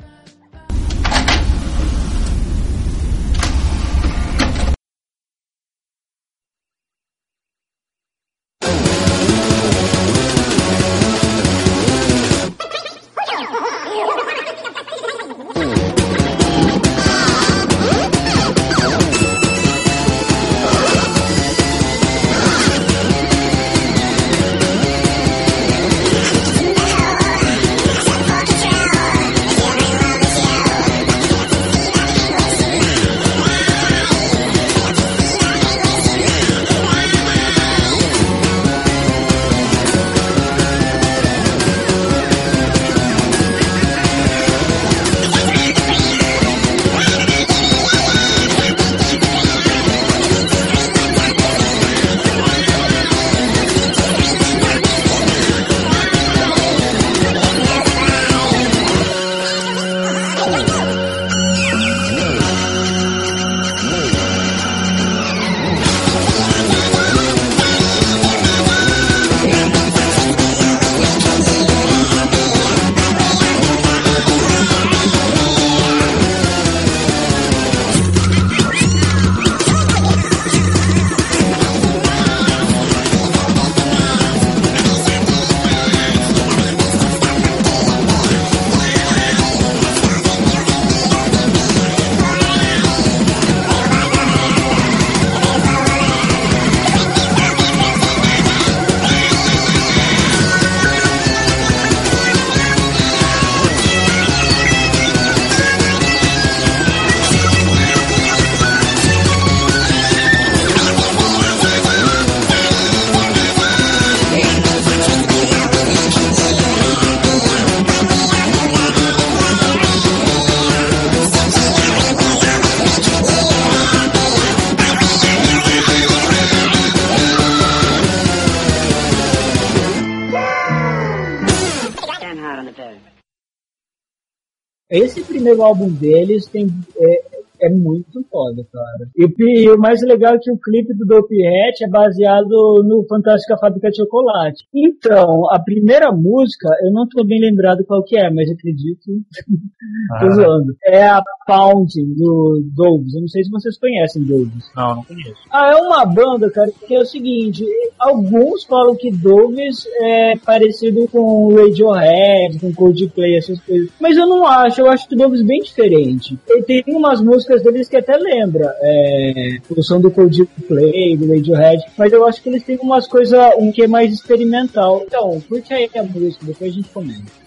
[135.44, 137.22] Primeiro álbum deles tem, é,
[137.64, 139.10] é muito foda, cara.
[139.16, 143.06] E, e o mais legal é que o clipe do Dope Hat é baseado no
[143.08, 144.66] Fantástica Fábrica de Chocolate.
[144.74, 149.02] Então, a primeira música, eu não tô bem lembrado qual que é, mas acredito.
[150.20, 150.76] tô zoando.
[150.86, 153.14] É a Pounding do Doves.
[153.14, 154.66] Eu não sei se vocês conhecem Doves.
[154.76, 155.42] Não, não conheço.
[155.52, 157.66] Ah, é uma banda, cara, que é o seguinte,
[158.00, 163.90] alguns falam que Doves é parecido com Radiohead, com Coldplay, essas coisas.
[164.00, 166.38] Mas eu não acho, eu acho que Doves bem diferente.
[166.50, 171.84] E tem umas músicas deles que até lembra, é, o som do Coldplay, do Radiohead,
[171.98, 175.04] mas eu acho que eles têm umas coisas, um que é mais experimental.
[175.06, 177.43] Então, curte aí a música, depois a gente comenta.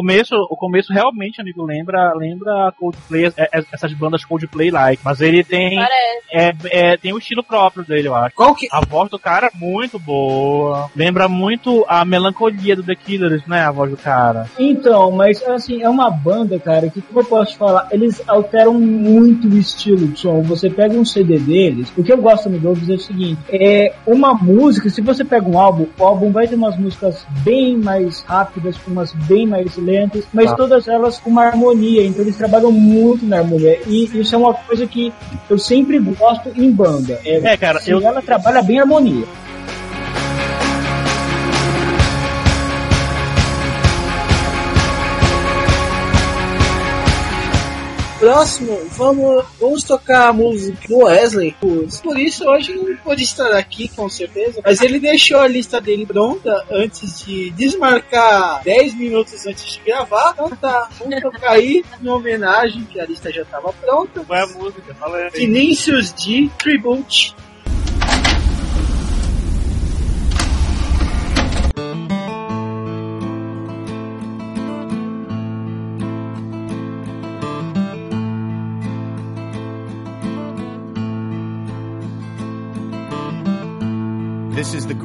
[0.00, 5.20] Começo, o começo realmente, amigo, lembra, lembra Coldplay, é- é- essas bandas Coldplay like, mas
[5.20, 5.78] ele tem.
[6.38, 8.34] É, é, tem o estilo próprio dele, eu acho.
[8.34, 8.68] Qual que.
[8.70, 10.88] A voz do cara é muito boa.
[10.94, 13.60] Lembra muito a melancolia do The Killers, né?
[13.62, 14.46] A voz do cara.
[14.58, 18.74] Então, mas assim, é uma banda, cara, que como eu posso te falar, eles alteram
[18.74, 20.42] muito o estilo de som.
[20.42, 23.94] Você pega um CD deles, o que eu gosto no Dogs é o seguinte, é
[24.06, 28.22] uma música, se você pega um álbum, o álbum vai ter umas músicas bem mais
[28.22, 30.56] rápidas, com umas bem mais lentas, mas Tá.
[30.56, 33.80] todas elas com uma harmonia, então eles trabalham muito na harmonia.
[33.86, 35.12] E isso é uma coisa que
[35.48, 37.20] eu sempre gosto em banda.
[37.24, 39.24] É, cara, se eu- ela trabalha bem a harmonia.
[48.18, 51.54] Próximo, vamos, vamos tocar a música do Wesley.
[51.60, 54.60] Por, isso, hoje não pôde estar aqui, com certeza.
[54.64, 60.32] Mas ele deixou a lista dele pronta antes de desmarcar 10 minutos antes de gravar.
[60.34, 64.24] Então tá, vamos tocar aí em homenagem, que a lista já estava pronta.
[64.24, 64.94] Qual é a música?
[64.94, 65.30] Fala aí.
[65.30, 66.50] Vinícius D.
[66.58, 67.36] Tribute.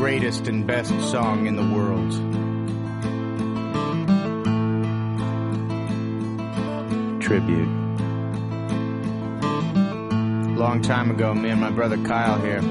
[0.04, 2.12] Greatest and best song in the world.
[7.22, 7.70] Tribute.
[10.58, 12.62] Long time ago, me and my brother Kyle here.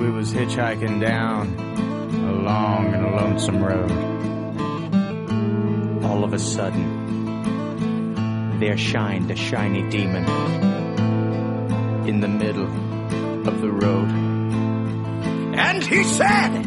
[0.00, 1.54] We was hitchhiking down
[2.26, 3.92] a long and lonesome road.
[6.02, 6.88] All of a sudden,
[8.58, 10.24] there shined a shiny demon
[12.08, 12.85] in the middle
[13.46, 14.08] of the road.
[15.54, 16.62] And he said,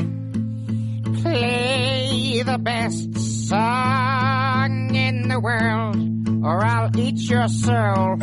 [1.22, 3.18] Play the best
[3.50, 8.18] song in the world, or I'll eat your soul.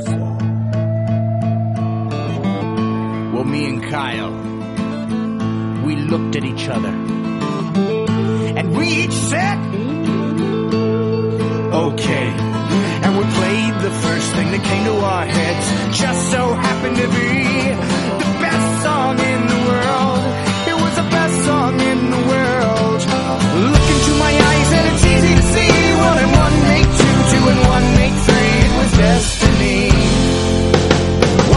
[3.32, 4.32] Well, me and Kyle,
[5.84, 6.88] we looked at each other.
[8.58, 9.58] And we each said,
[11.74, 12.28] okay.
[13.04, 15.98] And we played the first thing that came to our heads.
[16.00, 18.35] Just so happened to be
[19.06, 20.22] song in the world.
[20.70, 23.00] It was the best song in the world.
[23.72, 25.72] Look into my eyes and it's easy to see.
[26.08, 28.54] One and one make two, two and one make three.
[28.66, 29.84] It was destiny.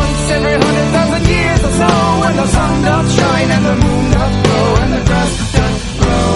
[0.01, 1.91] Once every hundred thousand years or so,
[2.21, 6.35] when the sun doth shine and the moon doth glow and the grass doth grow.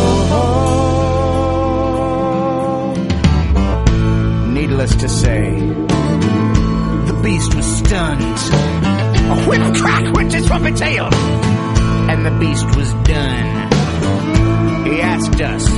[4.57, 5.43] Needless to say,
[7.09, 8.72] the beast was stunned.
[9.47, 13.71] Whip crack went his trumpet tail, and the beast was done.
[14.85, 15.69] He asked us,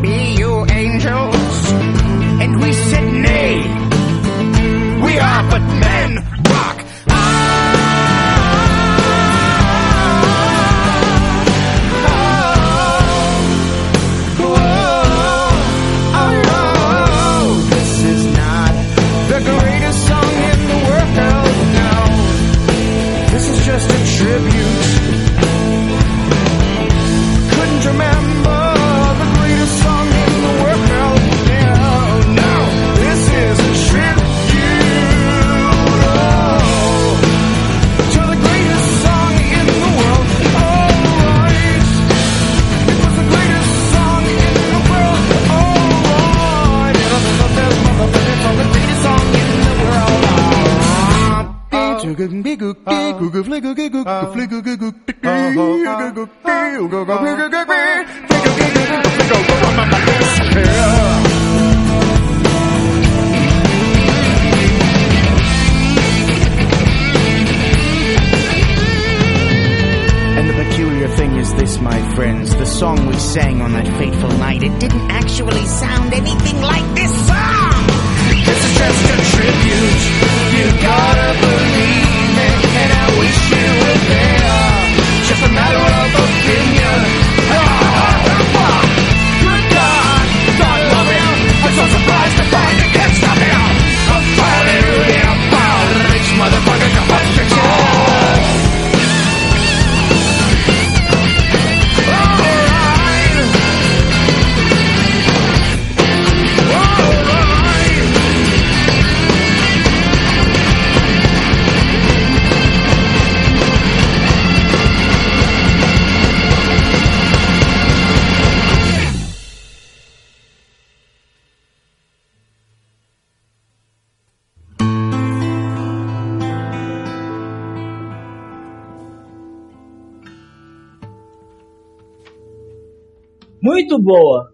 [0.00, 1.72] Be you angels?
[2.42, 3.56] And we said, Nay.
[5.04, 5.63] We are but
[57.08, 57.43] around.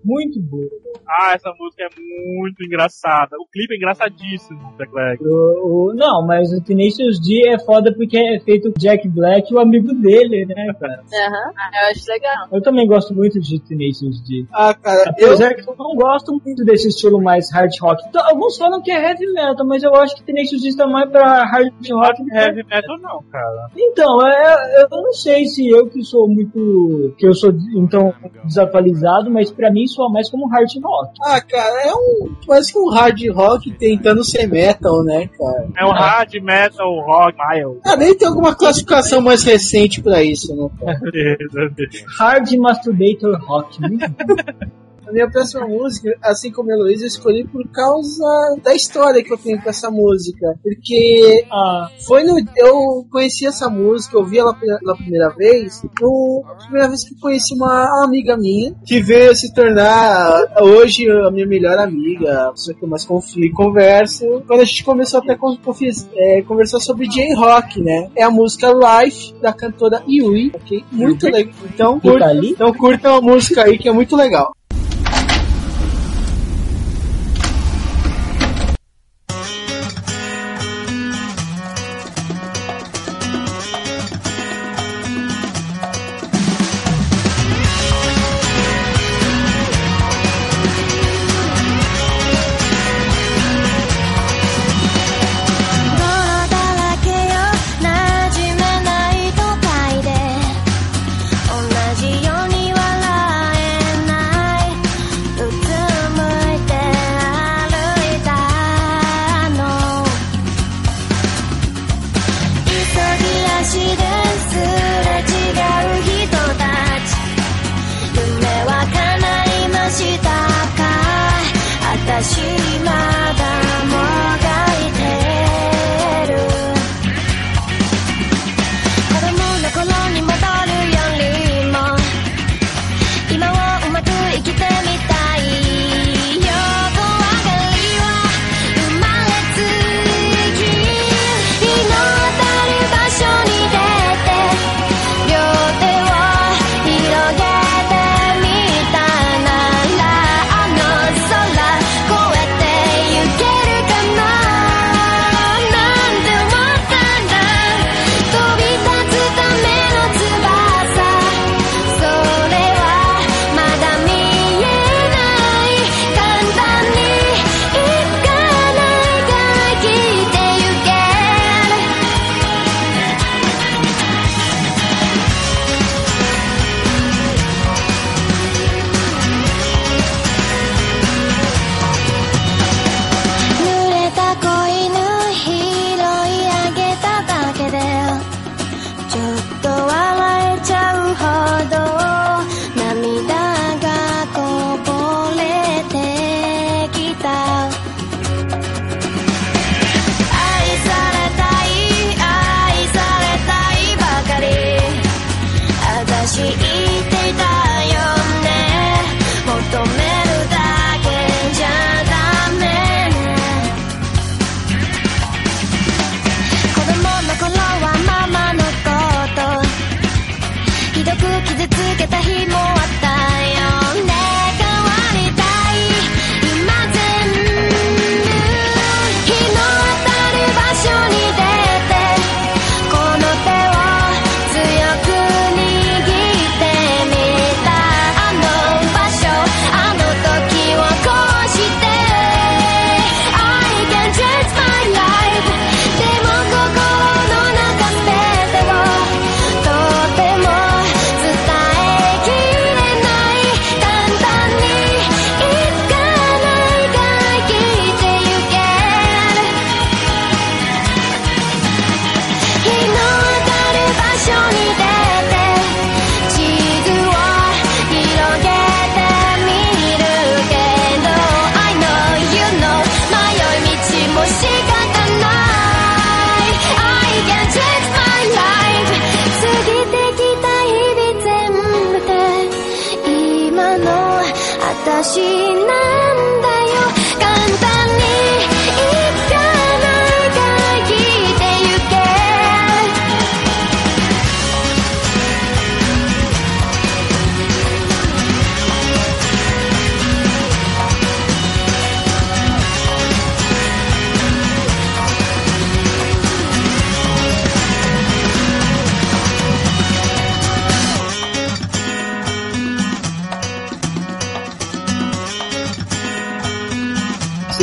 [0.04, 0.68] Muito boa.
[1.12, 1.88] Ah, essa música é
[2.36, 3.36] muito engraçada.
[3.40, 5.24] O clipe é engraçadíssimo, Jack Black.
[5.26, 9.52] O, o- não, mas o Tenacious D é foda porque é feito com Jack Black
[9.52, 11.02] o amigo dele, né, cara?
[11.02, 11.52] Aham,
[11.82, 12.46] eu acho legal.
[12.52, 14.46] Eu também gosto muito de Tenacious D.
[14.52, 18.02] Ah, cara, eu, Apesar que eu não gosto muito desse estilo mais hard rock.
[18.08, 21.10] Então, alguns falam que é heavy metal, mas eu acho que Tenacious D está mais
[21.10, 22.22] pra hard rock.
[22.22, 23.66] do que- Heavy metal não, cara.
[23.76, 27.14] Então, é, eu não sei se eu que sou muito.
[27.18, 30.99] que eu sou então desatualizado, mas pra mim soa mais como hard rock.
[31.22, 35.68] Ah, cara, é um quase que um hard rock tentando ser metal, né, cara?
[35.76, 37.36] É um hard metal rock.
[37.84, 40.68] Ah, nem tem alguma classificação mais recente pra isso, né?
[42.18, 43.78] Hard masturbator rock.
[45.10, 48.24] A minha próxima música, assim como a Heloísa, eu escolhi por causa
[48.62, 50.54] da história que eu tenho com essa música.
[50.62, 52.38] Porque Ah, foi no.
[52.56, 55.82] Eu conheci essa música, eu vi ela pela primeira vez.
[56.00, 61.30] No, a primeira vez que conheci uma amiga minha, que veio se tornar hoje a
[61.30, 64.24] minha melhor amiga, a pessoa que eu mais confio e converso.
[64.46, 68.08] Quando a gente começou até confi- é, conversar sobre J-Rock, né?
[68.14, 70.84] É a música Life da cantora Yui, ok?
[70.92, 71.52] Muito legal.
[71.64, 74.52] Então, curta, então curtam a música aí que é muito legal.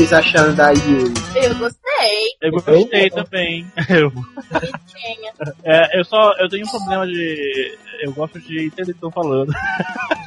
[0.07, 1.13] Vocês acharam da Yuri?
[1.35, 2.37] Eu gostei.
[2.41, 3.67] Eu gostei também.
[3.89, 4.11] Eu,
[5.63, 7.77] é, eu só eu tenho um problema de.
[7.99, 9.53] Eu gosto de entender o que estão falando.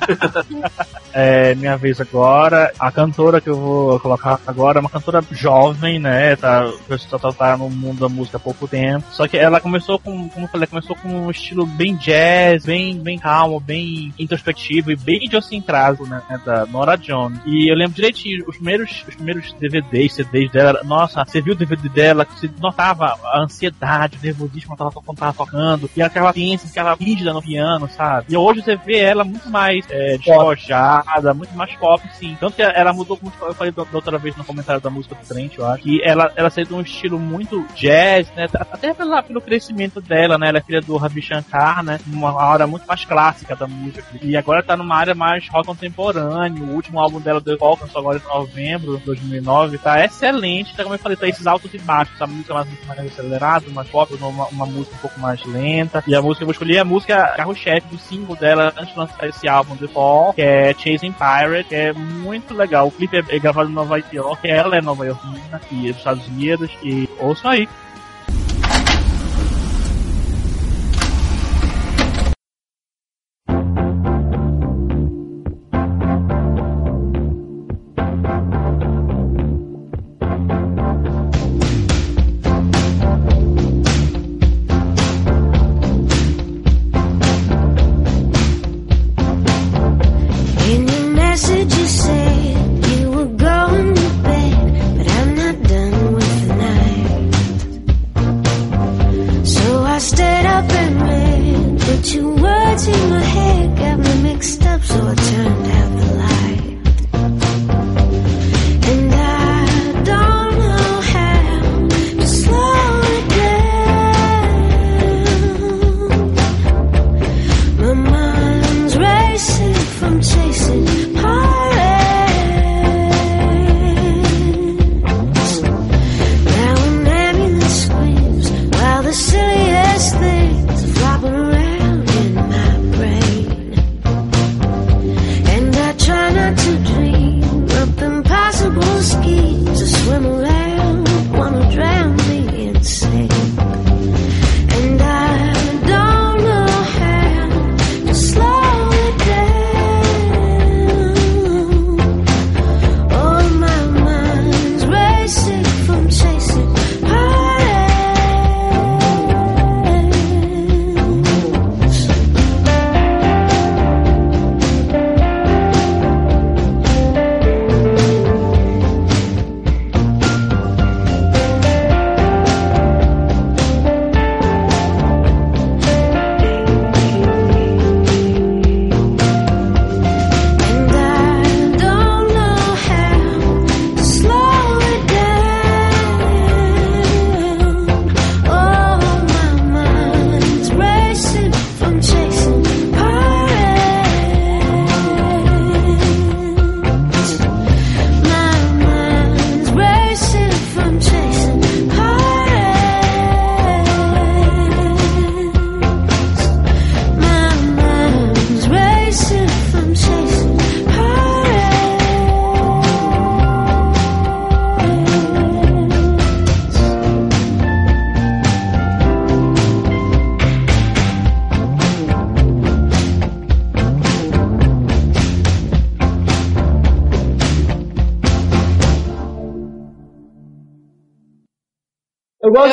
[1.13, 2.73] é minha vez agora.
[2.79, 6.37] A cantora que eu vou colocar agora é uma cantora jovem, né?
[6.37, 9.07] Tá, o pessoal tá, tá no mundo da música há pouco tempo.
[9.11, 12.99] Só que ela começou com, como eu falei, começou com um estilo bem jazz, bem,
[12.99, 16.23] bem calmo, bem introspectivo e bem idiosincrático, né?
[16.45, 17.41] Da Nora Jones.
[17.47, 21.57] E eu lembro direitinho, os primeiros, os primeiros DVDs, CDs dela, nossa, você viu o
[21.57, 26.33] DVD dela, que você notava a ansiedade, o nervosismo quando ela tava tocando, e aquela
[26.33, 28.27] tensa, aquela rígida no piano, sabe?
[28.29, 32.37] E hoje você vê ela muito mais é, despojada, muito mais pop, sim.
[32.39, 35.27] Tanto que ela mudou, como eu falei da outra vez no comentário da música do
[35.27, 38.49] Trent, eu acho, que ela, ela saiu de um estilo muito jazz, né?
[38.55, 40.49] Até pela, pelo crescimento dela, né?
[40.49, 41.99] Ela é filha do Ravi Shankar, né?
[42.07, 44.05] Uma área muito mais clássica da música.
[44.23, 46.65] E agora tá numa área mais rock contemporâneo.
[46.65, 50.75] O último álbum dela, The Falcon, só agora em novembro de 2009, tá excelente.
[50.75, 52.21] Tá, como eu falei, tá esses altos e baixos.
[52.21, 56.03] A música mais, mais acelerada, mais pop, uma, uma música um pouco mais lenta.
[56.07, 58.93] E a música que eu vou escolher é a música carro-chefe do single dela antes
[58.93, 62.89] de lançar esse álbum, The Fall, que é Chasing Pirate, que é muito legal.
[62.89, 66.71] O clipe é, gravado em Nova York, ela é Nova Yorkina e dos Estados Unidos.
[66.83, 67.69] E ouçam aí.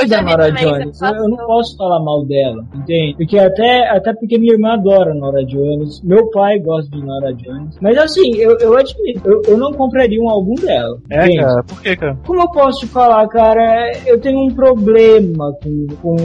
[0.02, 3.16] Eu da Nora Jones, eu, eu não posso falar mal dela, entende?
[3.18, 7.78] Porque até, até porque minha irmã adora Nora Jones, meu pai gosta de Nora Jones,
[7.82, 10.98] mas assim, eu, eu admito, eu, eu não compraria um álbum dela.
[11.10, 11.42] É, gente.
[11.42, 12.18] cara, por que, cara?
[12.26, 16.16] Como eu posso te falar, cara, eu tenho um problema com, com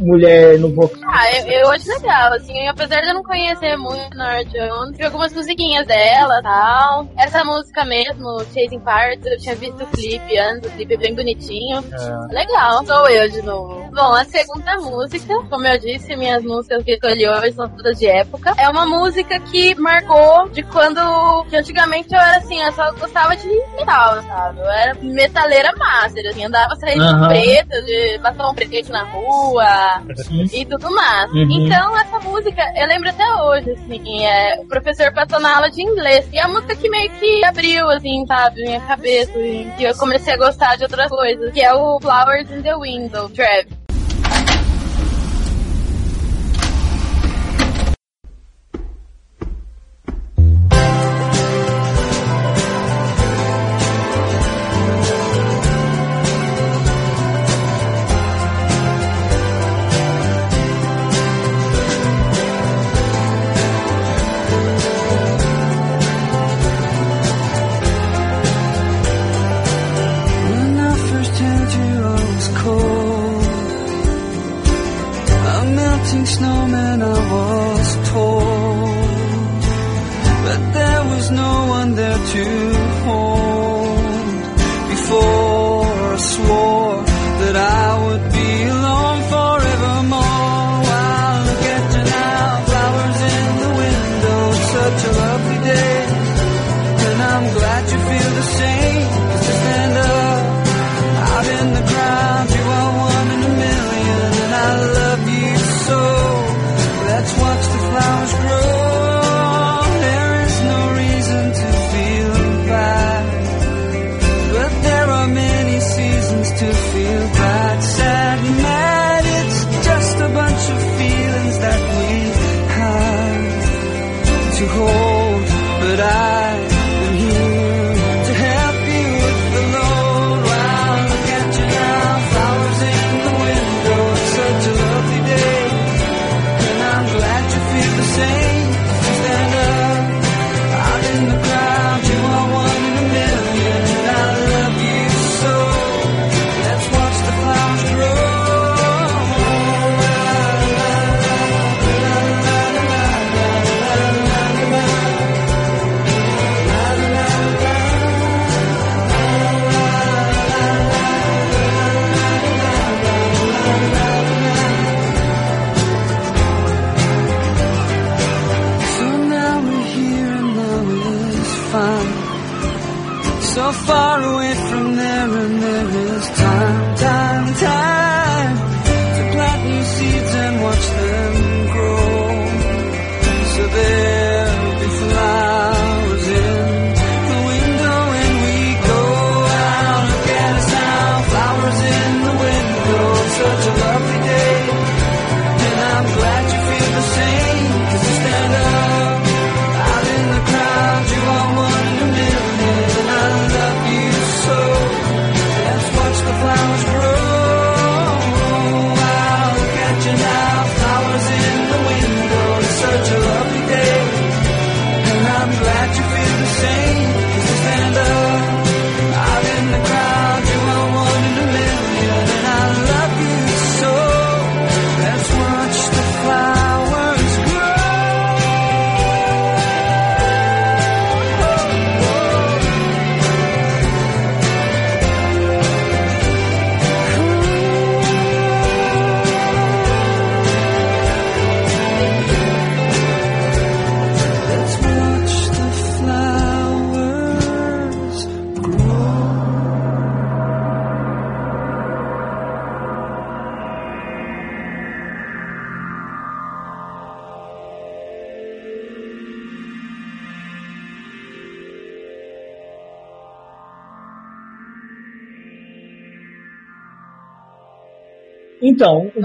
[0.00, 1.00] mulher no vocal.
[1.06, 5.04] Ah, eu, eu acho legal, assim, apesar de eu não conhecer muito Nora Jones, vi
[5.04, 7.08] algumas musiquinhas dela e tal.
[7.16, 11.14] Essa música mesmo, Chasing Parts, eu tinha visto o clipe antes, o clipe é bem
[11.14, 11.78] bonitinho.
[11.78, 12.34] É.
[12.34, 13.88] Legal, sou eu de novo.
[13.92, 18.06] Bom, a segunda música, como eu disse, minhas músicas que escolhi hoje são todas de
[18.06, 18.54] época.
[18.58, 23.36] É uma música que marcou de quando, que antigamente eu era assim, eu só gostava
[23.36, 24.60] de metal, sabe?
[24.60, 27.28] Eu era metaleira master, assim, andava sair uhum.
[27.28, 30.46] preto, de um preto na rua uhum.
[30.52, 31.30] e tudo mais.
[31.32, 31.50] Uhum.
[31.50, 35.82] Então, essa música, eu lembro até hoje, assim, é, o professor passou na aula de
[35.82, 36.26] inglês.
[36.32, 39.94] E é a música que meio que abriu, assim, sabe, minha cabeça, assim, e eu
[39.96, 43.79] comecei a gostar de outras coisas, que é o Flowers in the Window, Travis.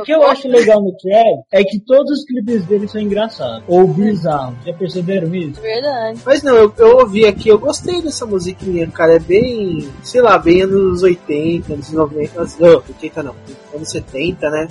[0.06, 3.88] que eu acho legal no Travis é que todos os clipes dele são engraçados ou
[3.88, 4.56] bizarros.
[4.64, 5.60] Já perceberam isso?
[5.60, 6.20] Verdade.
[6.24, 9.16] Mas não, eu, eu ouvi aqui, eu gostei dessa musiquinha, cara.
[9.16, 12.40] É bem, sei lá, bem anos 80, anos 90.
[12.40, 13.36] Anos, não, 80 não,
[13.74, 14.68] anos 70, né?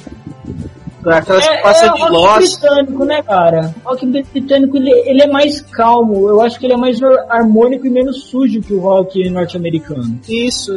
[1.05, 2.61] Passam é de rock Lost.
[2.61, 3.75] britânico, né, cara?
[3.85, 6.29] O rock britânico, ele, ele é mais calmo.
[6.29, 10.19] Eu acho que ele é mais har- harmônico e menos sujo que o rock norte-americano.
[10.29, 10.73] Isso.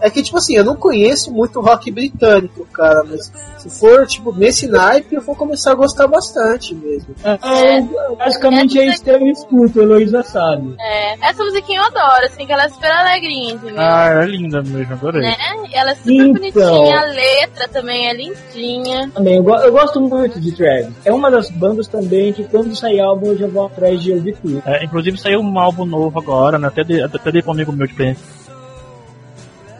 [0.00, 4.32] É que, tipo assim, eu não conheço muito rock britânico, cara, mas se for, tipo,
[4.32, 7.14] nesse naipe, eu vou começar a gostar bastante mesmo.
[7.24, 7.80] É,
[8.16, 10.74] basicamente é isso que eu escuto, a Heloísa sabe.
[10.80, 13.76] É, essa musiquinha eu adoro, assim, que ela é super alegrinha, entendeu?
[13.78, 15.22] Ah, é linda mesmo, adorei.
[15.22, 15.34] Né?
[15.72, 16.32] E ela é super Então.
[16.32, 19.10] bonitinha, a letra também é lindinha.
[19.14, 20.94] Também, eu, go- eu gosto muito de Travis.
[21.04, 24.36] É uma das bandas também que quando sair álbum eu já vou atrás de ouvir
[24.36, 24.62] tudo.
[24.66, 26.68] É, inclusive saiu um álbum novo agora, né?
[26.68, 28.20] Até dei, até dei pra um amigo meu de presente.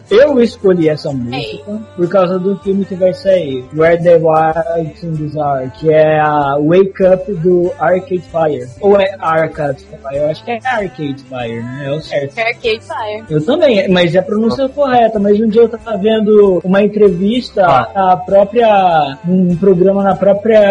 [0.09, 5.35] Eu escolhi essa música por causa do filme que vai sair, Where the Wild Things
[5.35, 8.69] Are, que é a Wake Up do Arcade Fire.
[8.79, 10.15] Ou é Arcade Fire?
[10.15, 11.83] Eu acho que é Arcade Fire, né?
[11.87, 12.39] É o certo.
[12.39, 13.25] Arcade Fire.
[13.29, 15.19] Eu também, mas é a pronúncia correta.
[15.19, 19.17] Mas um dia eu tava vendo uma entrevista à própria.
[19.27, 20.61] um programa na própria.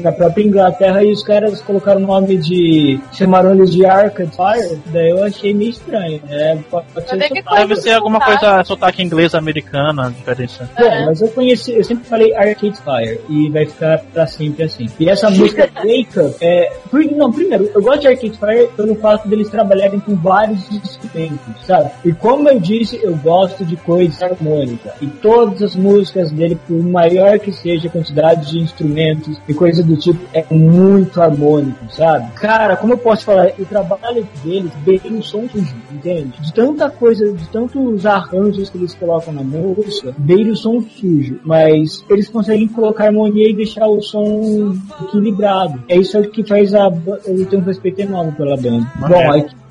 [0.00, 3.00] na própria Inglaterra e os caras colocaram o nome de.
[3.12, 4.80] chamaram eles de Arcade Fire.
[4.86, 6.20] Daí eu achei meio estranho.
[6.28, 7.42] É, pode ser.
[7.56, 10.68] Deve ser alguma coisa, sotaque inglês americana, a diferença.
[10.78, 14.86] Bom, mas eu conheci, eu sempre falei Arcade Fire e vai ficar pra sempre assim.
[14.98, 18.94] E essa música Wake Up, é, por- não, primeiro, eu gosto de Arcade Fire pelo
[18.96, 21.90] fato deles trabalharem com vários instrumentos, sabe?
[22.04, 24.94] E como eu disse, eu gosto de coisa harmônica.
[25.00, 29.82] E todas as músicas dele, por maior que seja a quantidade de instrumentos e coisa
[29.82, 32.30] do tipo, é muito harmônico, sabe?
[32.32, 36.32] Cara, como eu posso falar, o trabalho deles beira um som sujo, entende?
[36.40, 41.40] De tanta coisa, de tantos arranjos que eles colocam na música, beira o som sujo,
[41.44, 45.82] mas eles conseguem colocar harmonia e deixar o som equilibrado.
[45.88, 46.88] É isso que faz a
[47.26, 48.86] eu tenho um respeito enorme pela banda.
[49.00, 49.67] Bom, aí「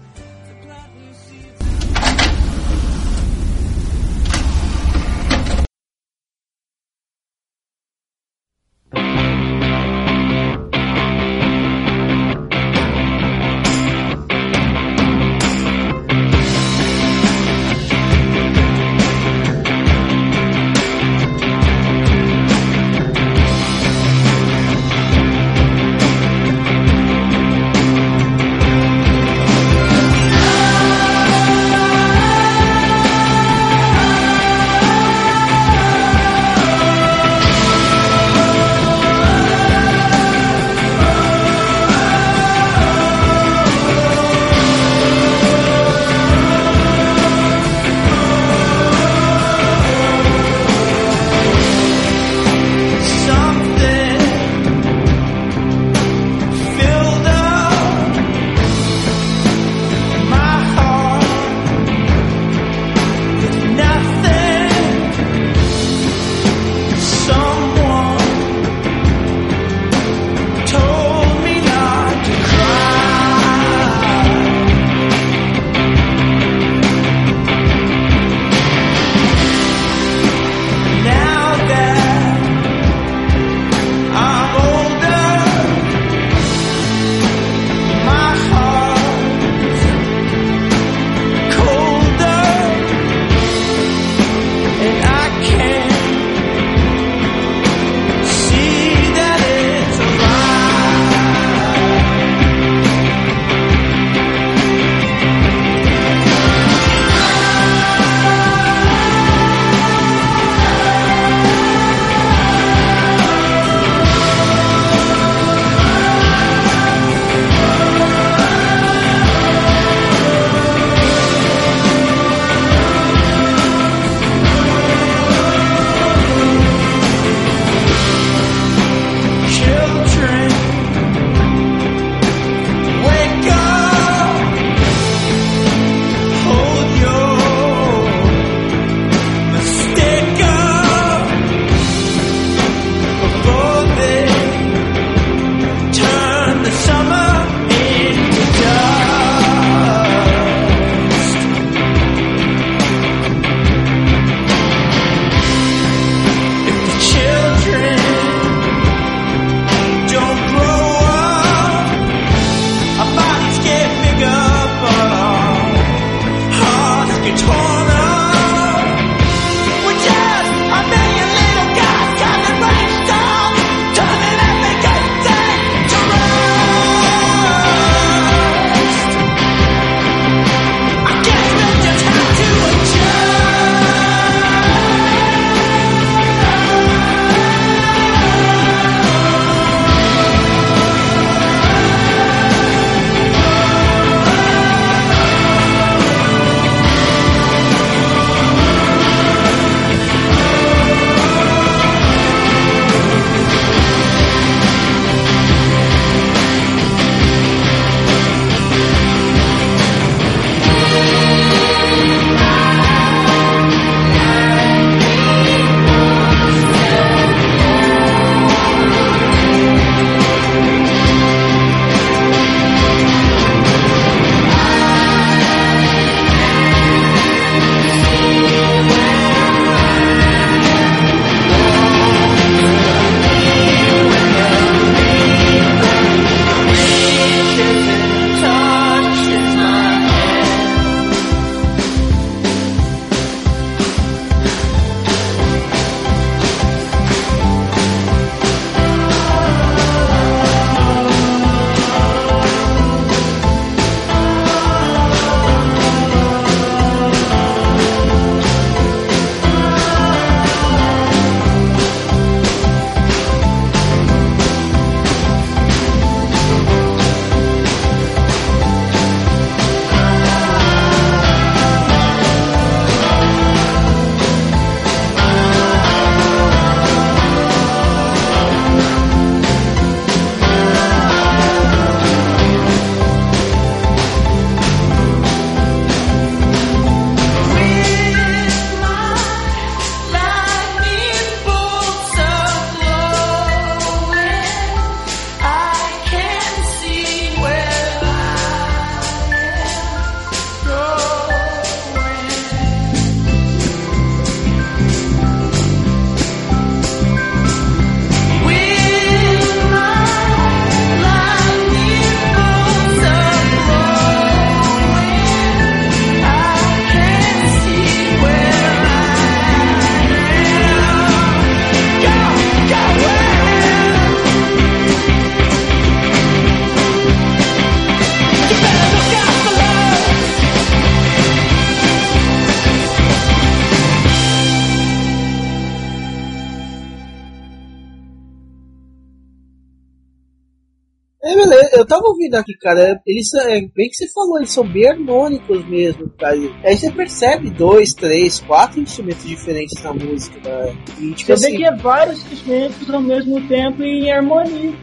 [342.28, 344.90] eu tava ouvindo aqui, cara, eles são, é, bem que você falou, eles são bem
[344.90, 346.36] harmônicos mesmo, cara.
[346.64, 350.76] Aí você percebe dois, três, quatro instrumentos diferentes na música, cara.
[351.00, 354.74] E, tipo Você vê assim, que é vários instrumentos ao mesmo tempo e em harmonia.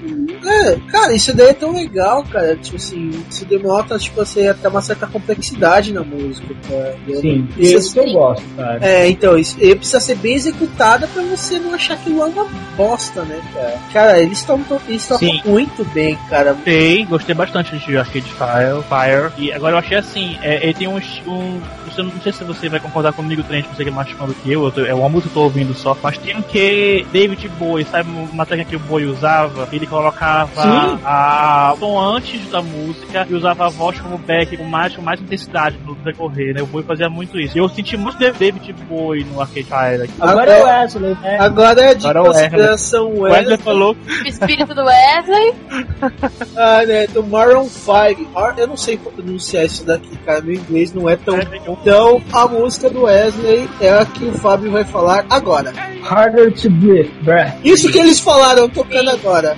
[0.44, 2.56] É, cara, isso daí é tão legal, cara.
[2.56, 6.96] Tipo assim, isso denota, tipo assim, até uma certa complexidade na música, cara.
[7.06, 8.78] E Sim, isso que eu gosto, cara.
[8.84, 12.46] É, então, isso ele precisa ser bem executada pra você não achar que é uma
[12.76, 13.78] bosta, né, cara?
[13.92, 16.52] Cara, eles tocam eles tocam muito bem, cara.
[16.52, 18.82] Gostei, gostei bastante de Arcade Fire.
[18.88, 19.32] Fire.
[19.38, 20.96] E agora eu achei assim, é, ele tem um,
[21.26, 24.26] um você- não sei se você vai concordar comigo, Trent, você que é mais fã
[24.26, 26.36] do que eu, eu tô- é uma música que eu tô ouvindo só, mas tem
[26.36, 29.68] um que David Bowie, sabe uma técnica que o Bowie usava?
[29.72, 30.98] Ele colocava Sim.
[31.04, 35.02] a, o tom antes da música e usava a voz como back com mais, com
[35.02, 36.62] mais intensidade no decorrer, né?
[36.62, 37.56] O Bowie fazia muito isso.
[37.56, 40.02] E eu senti muito David Bowie no Arcade Fire.
[40.02, 40.12] aqui.
[40.20, 41.36] Agora é o Wesley, né?
[41.40, 42.50] Agora é de Agora é o Wesley.
[42.50, 43.56] consideração Wesley Wesley.
[43.58, 45.54] falou O espírito do Wesley.
[46.56, 47.22] Ah, né, do
[47.54, 48.30] Maroon 5.
[48.34, 50.40] Ah, Eu não sei pronunciar isso daqui, cara.
[50.40, 51.38] Meu inglês não é tão.
[51.68, 55.72] Então, a música do Wesley é a que o Fábio vai falar agora.
[56.02, 57.54] Harder to breathe, breath.
[57.64, 59.56] Isso que eles falaram, tocando agora.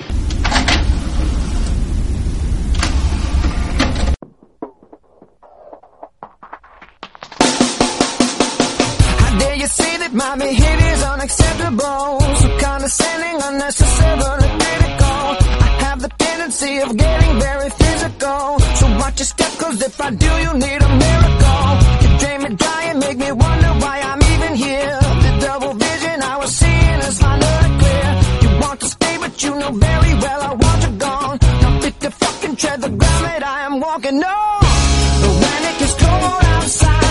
[7.99, 12.21] How dare you say that my behavior is unacceptable?
[12.41, 15.66] So condescending, unnecessarily critical.
[15.97, 18.59] Have the tendency of getting very physical.
[18.79, 21.69] So watch your step, cause if I do, you need a miracle.
[22.03, 24.99] You drain me dry and make me wonder why I'm even here.
[25.25, 28.09] The double vision I was seeing is finally clear.
[28.43, 31.39] You want to stay, but you know very well I want you gone.
[31.63, 34.61] Now fit to fucking tread the ground that I am walking on.
[35.23, 37.06] But when it gets cold outside,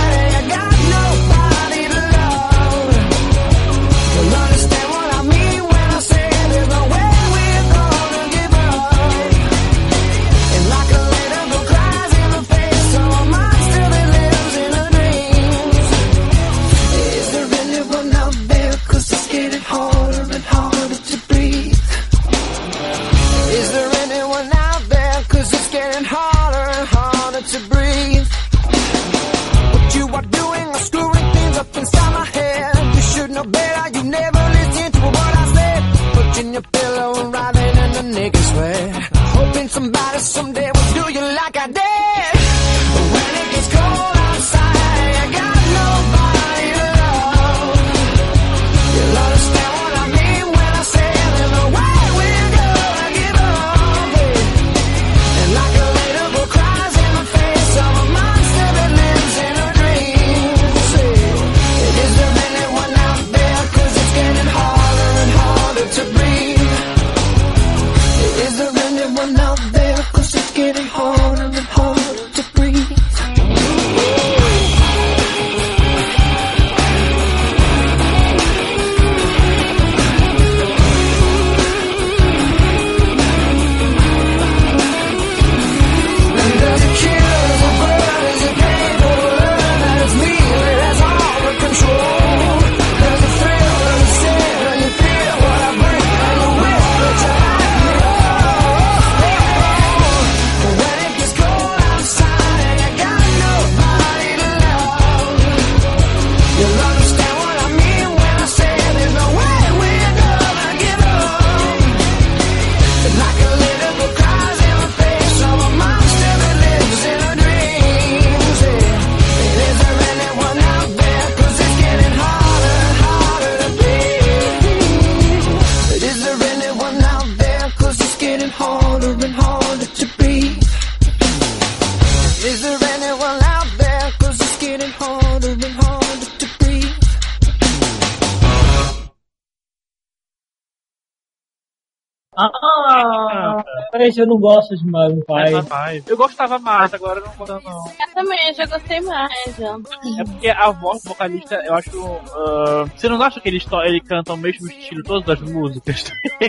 [144.15, 146.09] Ah, eu não gosto de Maroon 5.
[146.09, 147.85] Eu gostava mais, agora eu não gosto não.
[147.85, 149.31] Eu também, já gostei mais.
[149.57, 149.77] Já.
[150.19, 151.89] É porque a voz do vocalista, eu acho.
[152.35, 156.05] ah, você não acha que ele, ele canta o mesmo estilo todas as músicas?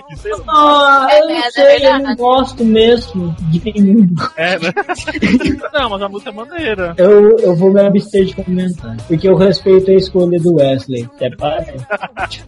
[0.48, 2.04] Ah, eu É, não é sei, eu verdade.
[2.04, 4.06] não gosto mesmo de nenhum.
[4.36, 4.72] É, né?
[5.72, 6.94] não, mas a música é maneira.
[6.96, 11.08] Eu, eu vou me abster de comentar, porque eu respeito a escolha do Wesley.
[11.20, 11.64] É para?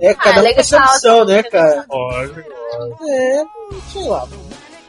[0.01, 1.85] É, cada essa opção, né, cara?
[1.91, 2.41] Lógico.
[3.09, 3.45] É,
[3.93, 4.27] sei lá.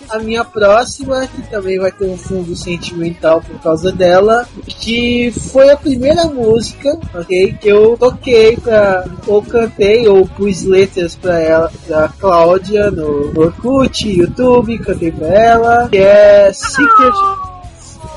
[0.10, 5.70] A minha próxima, que também vai ter um fundo sentimental por causa dela, que foi
[5.70, 7.54] a primeira música, ok?
[7.60, 13.42] Que eu toquei pra, ou cantei, ou pus letras pra ela, pra Cláudia no, no
[13.42, 17.14] Orkut, YouTube, cantei pra ela, que é Secret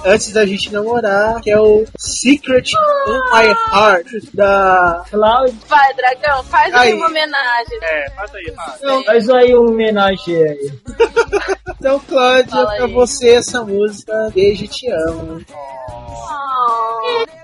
[0.04, 2.72] antes da gente namorar, que é o Secret
[3.06, 5.54] on My Heart da Cláudia.
[5.68, 6.94] Vai, dragão, faz aí Aí.
[6.94, 7.78] uma homenagem.
[7.82, 8.80] É, faz aí, faz.
[8.82, 10.72] Não, Faz aí uma homenagem aí.
[11.82, 12.92] então, Cláudia, Fala pra aí.
[12.92, 15.44] você essa música, beijo, te amo.
[16.30, 17.41] Oh.「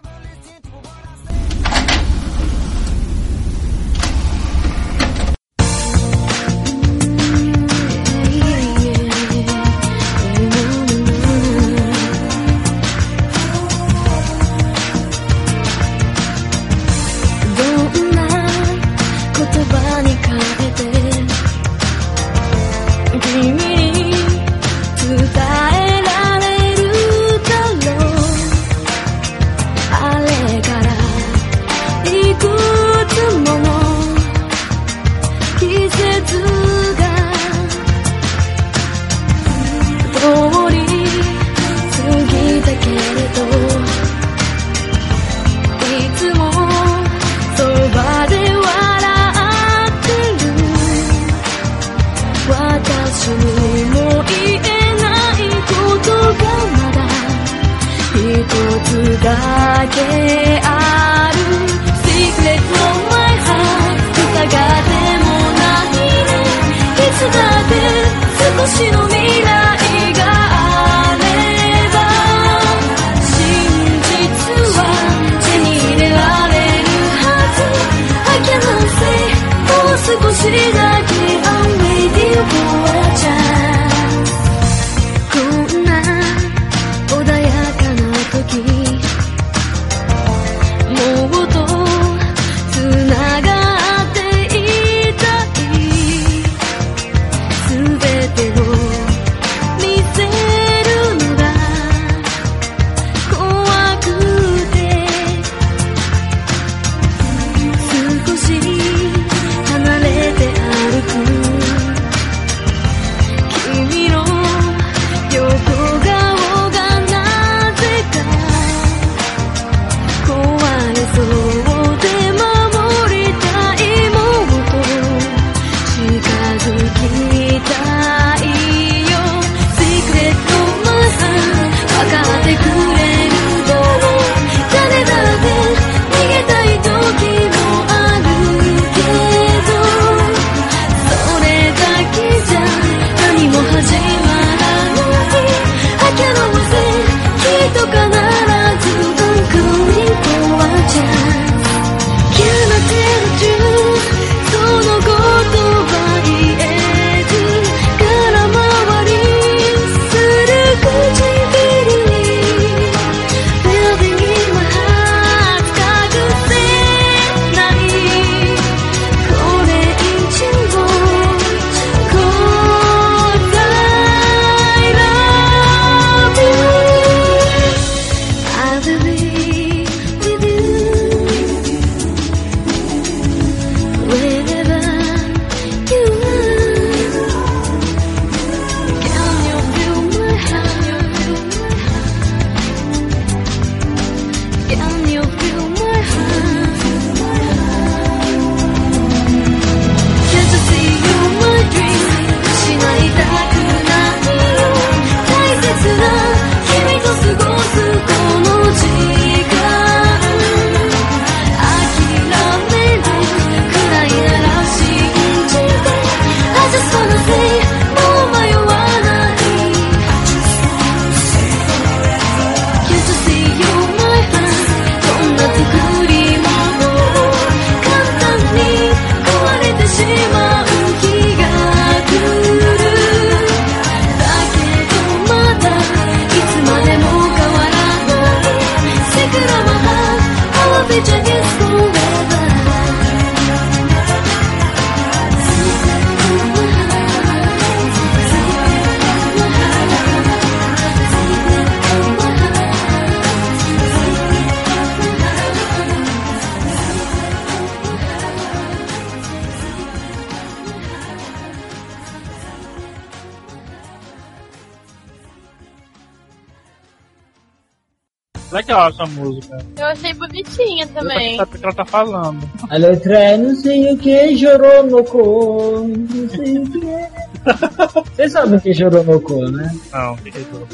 [268.88, 269.58] legal essa música.
[269.76, 271.36] Eu achei bonitinha também.
[271.36, 272.50] Sabe o que ela tá falando.
[272.68, 277.18] A letra é não sei o que, Joronocô, não sei o que.
[278.14, 279.70] Vocês sabem o que é Joronocô, né?
[279.92, 280.18] Não, é?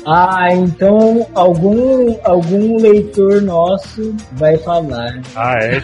[0.07, 5.21] Ah, então algum, algum leitor nosso vai falar.
[5.37, 5.83] Ah, é?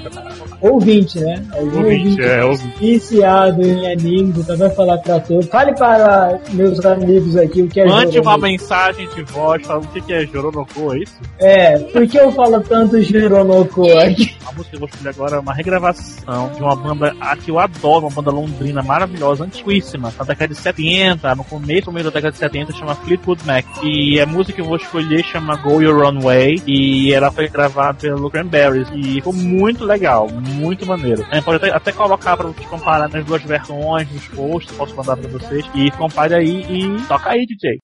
[0.61, 1.43] Ouvinte, né?
[1.53, 2.79] Algum Ouvinte, é, ouvinte.
[2.79, 5.47] viciado em animes, então vai falar pra todos.
[5.47, 8.43] Fale para meus amigos aqui o que é Mande uma Joronocô.
[8.47, 11.15] mensagem de voz falando o que é Joronocô, é isso?
[11.39, 14.37] É, por que eu falo tanto Joronocô aqui?
[14.47, 17.51] A música que eu vou escolher agora é uma regravação de uma banda a que
[17.51, 22.05] eu adoro, uma banda londrina maravilhosa, antiquíssima, da década de 70, no começo do meio
[22.05, 23.65] da década de 70, chama Fleetwood Mac.
[23.83, 27.49] E a música que eu vou escolher chama Go Your Own Way, e ela foi
[27.49, 31.23] gravada pelo Cranberries, e ficou muito legal, muito maneiro.
[31.33, 35.17] Gente pode até, até colocar pra vocês comparar nas duas versões, nos posts, posso mandar
[35.17, 37.79] pra vocês, e compare aí e toca aí, DJ.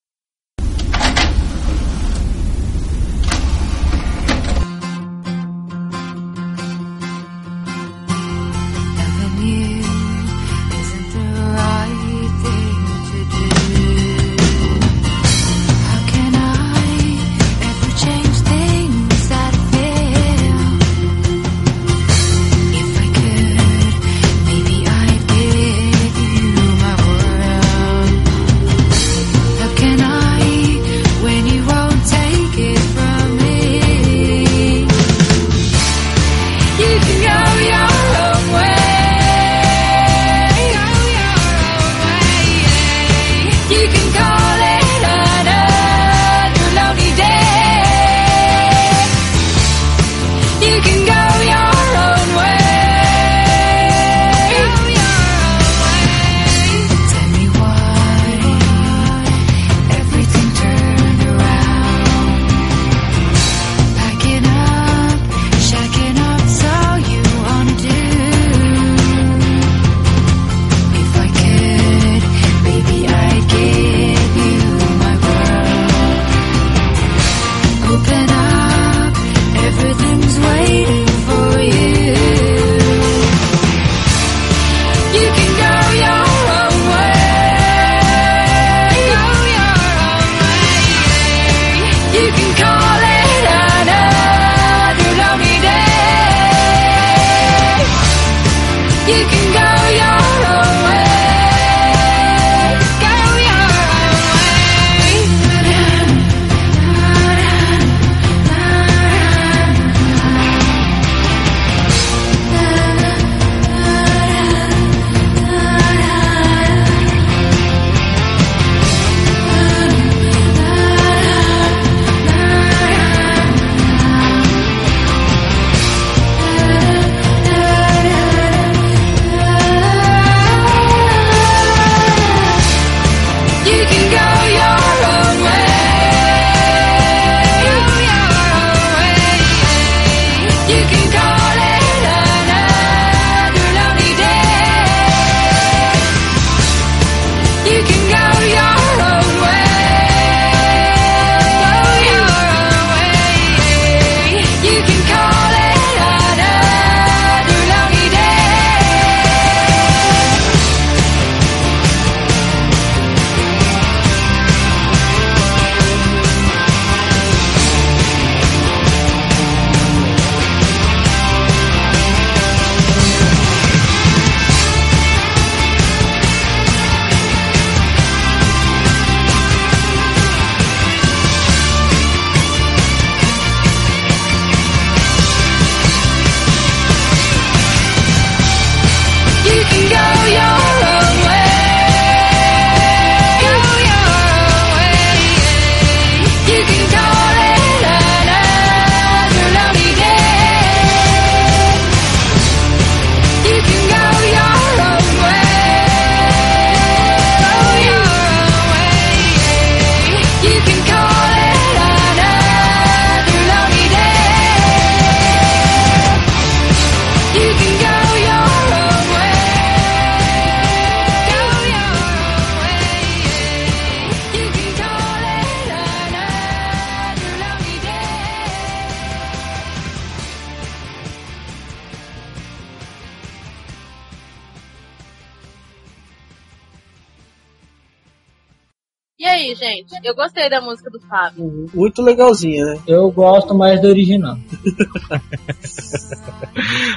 [240.46, 241.68] Gostei da música do Fábio.
[241.74, 242.78] Muito legalzinha, né?
[242.86, 244.38] Eu gosto mais do original.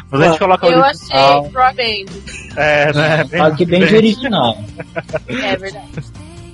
[0.09, 1.39] Mas a gente coloca o Eu original.
[1.39, 2.05] achei Rock Band.
[2.55, 3.23] É, né?
[3.25, 4.57] Bem Aqui bem de original.
[5.27, 5.89] É verdade.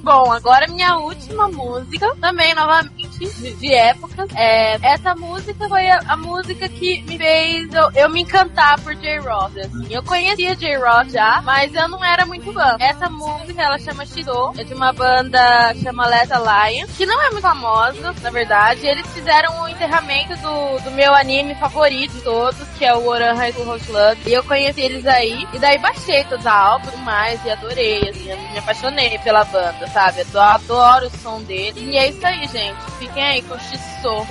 [0.04, 4.30] Bom, agora minha última música, também novamente de, de épocas.
[4.36, 8.96] É, essa música foi a, a música que me fez eu, eu me encantar por
[8.96, 9.60] J-Rock.
[9.60, 9.88] Assim.
[9.90, 12.78] Eu conhecia J-Rock já, mas eu não era muito fã.
[12.80, 17.30] Essa música ela chama Shido, é de uma banda chama Leta Lion, que não é
[17.30, 18.86] muito famosa, na verdade.
[18.86, 23.34] Eles fizeram o encerramento do, do meu anime favorito de todos, que é o Oran
[23.34, 24.18] High School Club.
[24.26, 28.36] E eu conheci eles aí, e daí baixei todos a álbum mais, e adorei, assim,
[28.52, 30.26] me apaixonei pela banda, sabe?
[30.34, 31.82] Eu adoro o som deles.
[31.82, 32.76] E é isso aí, gente.
[33.16, 34.26] Fiquem aí com o Shiso,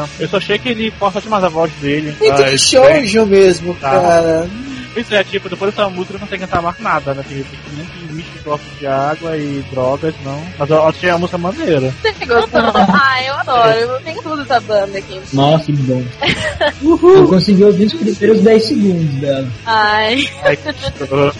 [0.00, 0.22] música.
[0.22, 2.14] Eu só achei que ele força demais a voz dele.
[2.20, 3.90] Muito Ah, shoujo mesmo, Tá.
[3.90, 4.48] cara.
[4.92, 7.24] Pois é, tipo, depois dessa música não consegue cantar mais nada, né?
[7.28, 10.40] Tem, tem muitos mitos gostos de água e drogas, não.
[10.56, 11.92] Mas eu achei a música maneira.
[12.00, 12.60] Você gostou?
[12.62, 13.70] ah, eu adoro.
[13.76, 15.20] Eu tenho tudo essa banda aqui.
[15.32, 16.04] Nossa, que bom.
[17.16, 19.48] Eu consegui ouvir os primeiros 10 segundos dela.
[19.66, 20.28] Ai.
[20.44, 21.34] Ai, que.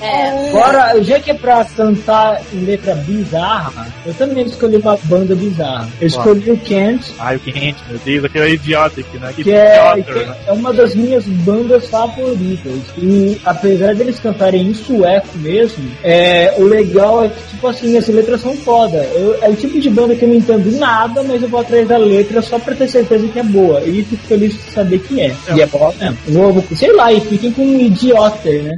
[0.00, 0.48] É.
[0.50, 5.88] Agora, já que é pra cantar em letra bizarra, eu também escolhi uma banda bizarra.
[6.00, 9.32] Eu escolhi o Kent, Ai, o quente, meu Deus, aquele é idiotic, né?
[9.34, 10.36] que é, Idioter, que né?
[10.46, 12.80] é uma das minhas bandas favoritas.
[12.98, 18.06] E apesar deles cantarem em sueco mesmo, é, o legal é que, tipo assim, as
[18.08, 18.98] letras são foda.
[19.14, 21.86] Eu- é o tipo de banda que eu não entendo nada, mas eu vou atrás
[21.88, 23.80] da letra só pra ter certeza que é boa.
[23.82, 25.34] E fico feliz de saber que é.
[25.54, 26.16] E é boa mesmo.
[26.28, 28.72] Vou, sei lá, e fiquem com um idioter, né?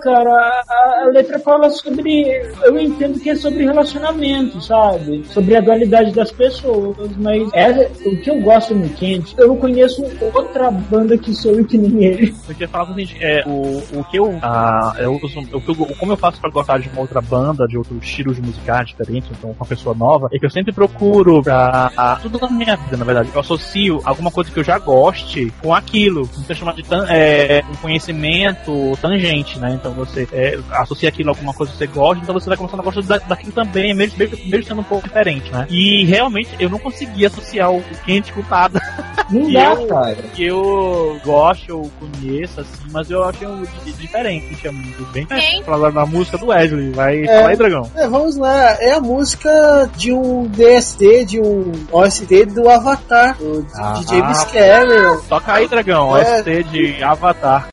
[0.00, 0.64] Cara,
[1.18, 2.24] letra fala sobre.
[2.62, 5.24] Eu entendo que é sobre relacionamento, sabe?
[5.30, 9.56] Sobre a dualidade das pessoas, mas é, o que eu gosto no Kent, eu não
[9.56, 10.02] conheço
[10.34, 12.34] outra banda que sou eu que nem ele.
[12.48, 16.12] Eu queria falar com seguinte, é, o, o que eu, ah, eu, que eu- como
[16.12, 19.66] eu faço pra gostar de uma outra banda, de outros estilos musicais diferentes, então uma
[19.66, 23.30] pessoa nova, é que eu sempre procuro pra, ah, tudo na minha vida, na verdade,
[23.34, 27.04] eu associo alguma coisa que eu já goste com aquilo, que você chama de tan,
[27.08, 29.72] é, um conhecimento tangente, né?
[29.74, 32.82] Então você é, associa aquilo alguma coisa que você gosta, então você vai começando a
[32.82, 35.66] gostar da, daquilo também, mesmo, mesmo, mesmo sendo um pouco diferente, né?
[35.70, 38.80] E realmente eu não consegui associar o quente com nada.
[39.30, 40.14] Não dá, eu, cara.
[40.34, 43.46] que eu gosto, eu conheço, assim, mas eu achei
[43.84, 45.62] di- diferente, que é muito bem Quem?
[45.62, 46.90] falar na música do Wesley.
[46.92, 47.26] Vai É.
[47.26, 47.90] falar aí, Dragão.
[47.94, 48.76] É, vamos lá.
[48.80, 53.92] É a música de um DST, de um OST do Avatar, o Ah.
[54.00, 55.20] de James Cameron.
[55.28, 56.20] Toca aí, Dragão, É.
[56.38, 57.68] OST de Avatar.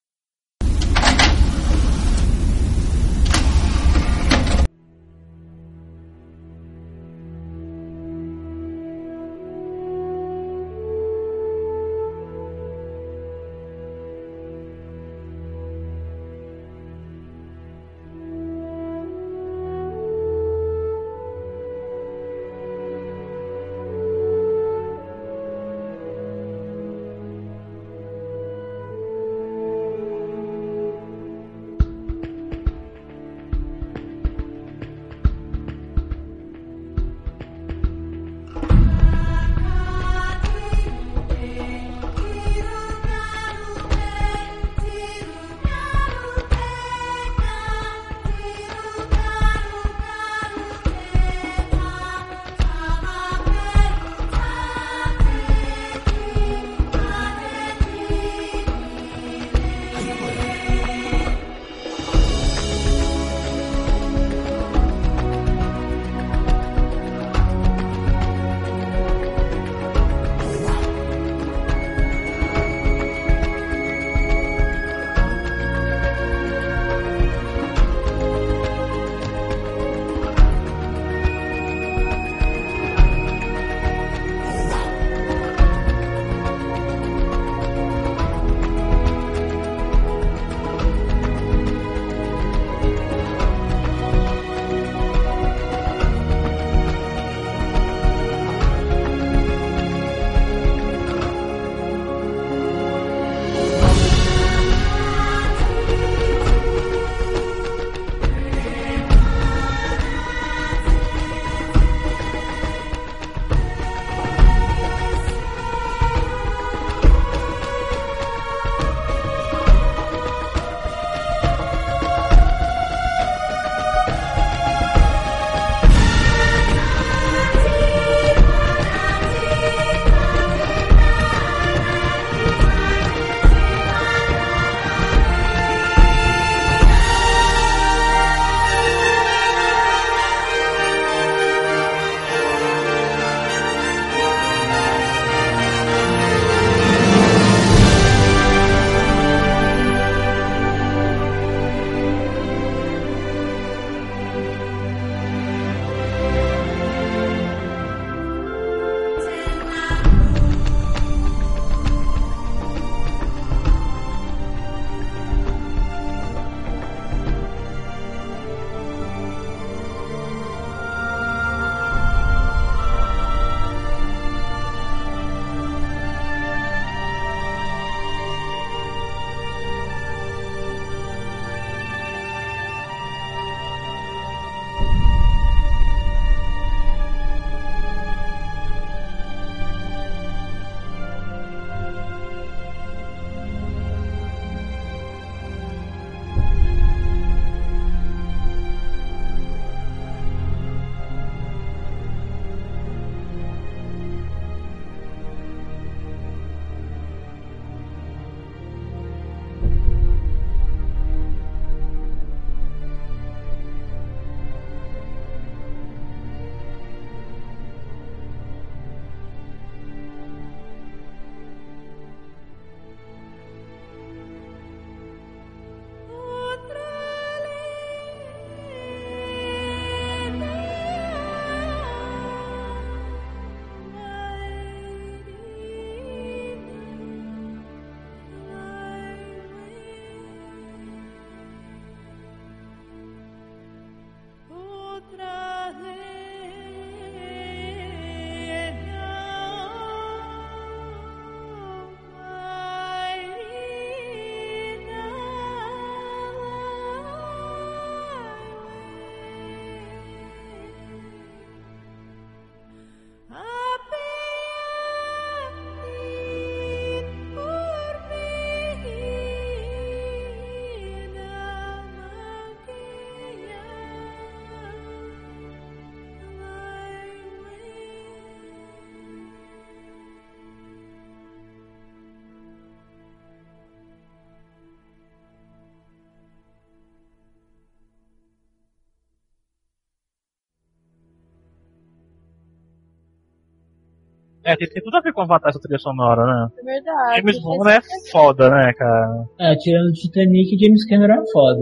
[294.46, 296.48] É, tem, tem tudo a ver com Avatar essa trilha sonora, né?
[296.60, 297.18] É verdade.
[297.18, 297.82] James Bond é
[298.12, 299.26] foda, né, cara?
[299.40, 301.62] É, tirando Titanic, James Cameron é foda.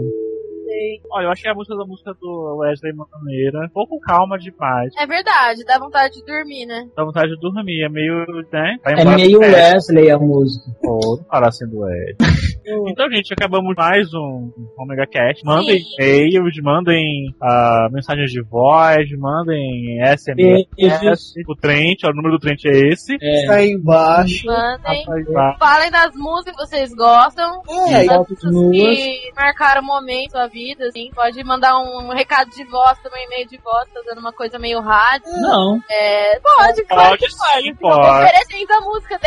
[1.14, 4.92] Olha, eu achei a música da música do Wesley maneira, um pouco calma demais.
[4.98, 6.88] É verdade, dá vontade de dormir, né?
[6.96, 8.76] Dá vontade de dormir, é meio, né?
[8.82, 9.38] vai É meio.
[9.38, 10.66] Wesley a música.
[10.82, 12.16] Pô, não fala assim do Wesley.
[12.86, 15.44] Então, gente, acabamos mais um Omega Cast.
[15.44, 20.66] Mandem e-mails, mandem ah, mensagens de voz, mandem SMS.
[20.74, 21.34] Beijos.
[21.46, 23.16] O Trent, ó, o número do Trent é esse.
[23.20, 24.46] Está aí embaixo.
[24.46, 25.04] Mandem.
[25.30, 25.58] Vai.
[25.58, 27.60] Falem das músicas que vocês gostam.
[27.90, 31.03] É, das músicas que marcaram o momento da vida, assim.
[31.14, 35.30] Pode mandar um recado de voz também, e-mail de voz, fazendo uma coisa meio rádio.
[35.40, 35.80] Não.
[35.90, 37.62] É, pode, claro Pode que pode.
[37.62, 38.24] sim, pode.
[38.24, 39.20] Oferecendo a música,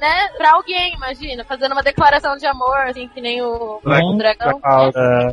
[0.00, 4.14] né, pra alguém, imagina, fazendo uma declaração de amor, assim, que nem o, Não.
[4.14, 4.60] o dragão.
[4.64, 4.90] Ah,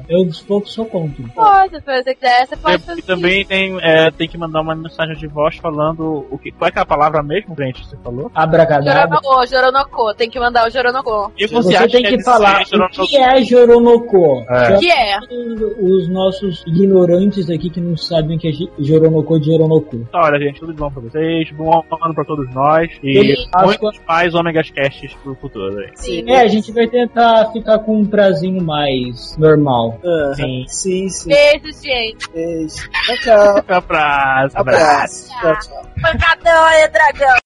[0.09, 1.23] Eu dos poucos sou contra.
[1.33, 3.01] Pode, se você quiser, você pode E fazer.
[3.03, 6.71] também tem, é, tem que mandar uma mensagem de voz falando o que, qual é
[6.71, 8.31] que é a palavra mesmo, Trent, você falou?
[8.33, 8.93] Abracadabra.
[9.01, 11.31] Joronocô, Joronocô, tem que mandar o Joronocô.
[11.37, 14.45] E Você acha tem é que de falar o que é Joronocô.
[14.49, 14.75] É.
[14.75, 15.17] O que é?
[15.87, 19.47] Os nossos ignorantes aqui que não sabem o que é Joronocô de.
[19.53, 23.99] Então, olha, gente, tudo de bom pra vocês, bom ano pra todos nós e muitos
[24.05, 25.91] mais Omegas Casts pro futuro aí.
[25.95, 26.29] Sim.
[26.29, 29.99] É, a gente vai tentar ficar com um prazinho mais normal.
[30.03, 30.65] Ah, Sim.
[30.67, 31.29] sim, sim.
[31.29, 32.29] Beijo, gente.
[32.31, 32.89] Beijo.
[33.05, 33.63] Tchau, tchau.
[33.77, 35.29] Abraço, Abraço.
[35.39, 35.83] Tchau, tchau.
[36.01, 37.37] Pancadão aí, dragão.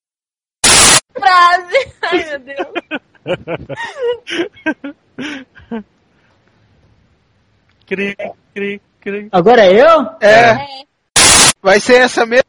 [1.13, 1.93] Frase.
[2.01, 2.67] Ai, meu Deus.
[7.91, 8.15] Cri,
[8.55, 9.27] cri, cri.
[9.33, 10.01] Agora é eu?
[10.21, 10.65] É, É.
[11.61, 12.45] vai ser essa mesmo.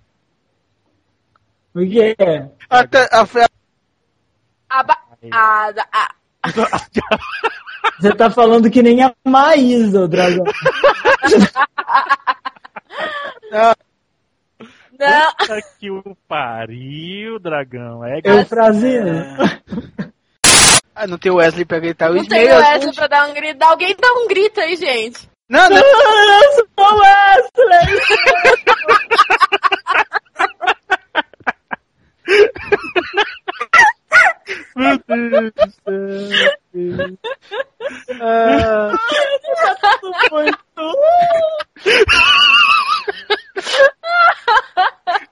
[1.75, 2.49] O que é?
[2.71, 3.49] Até a fra-
[4.71, 4.97] Aba...
[5.33, 5.73] A...
[5.93, 6.15] A...
[8.01, 10.45] Você tá falando que nem a Maísa, o dragão.
[13.51, 13.73] Não.
[15.39, 18.05] Puta que o pariu, dragão.
[18.05, 19.37] É É o frasinho.
[20.95, 23.35] Ah, não tem o Wesley pra gritar o Não tem o Wesley pra dar um
[23.35, 23.61] grito.
[23.65, 25.32] Alguém dá um grito aí, gente.
[25.53, 25.77] Não, não.
[25.77, 25.83] Eu
[26.55, 28.01] sou Wesley!
[34.77, 37.19] Meu Deus do céu.
[38.21, 38.93] Ah,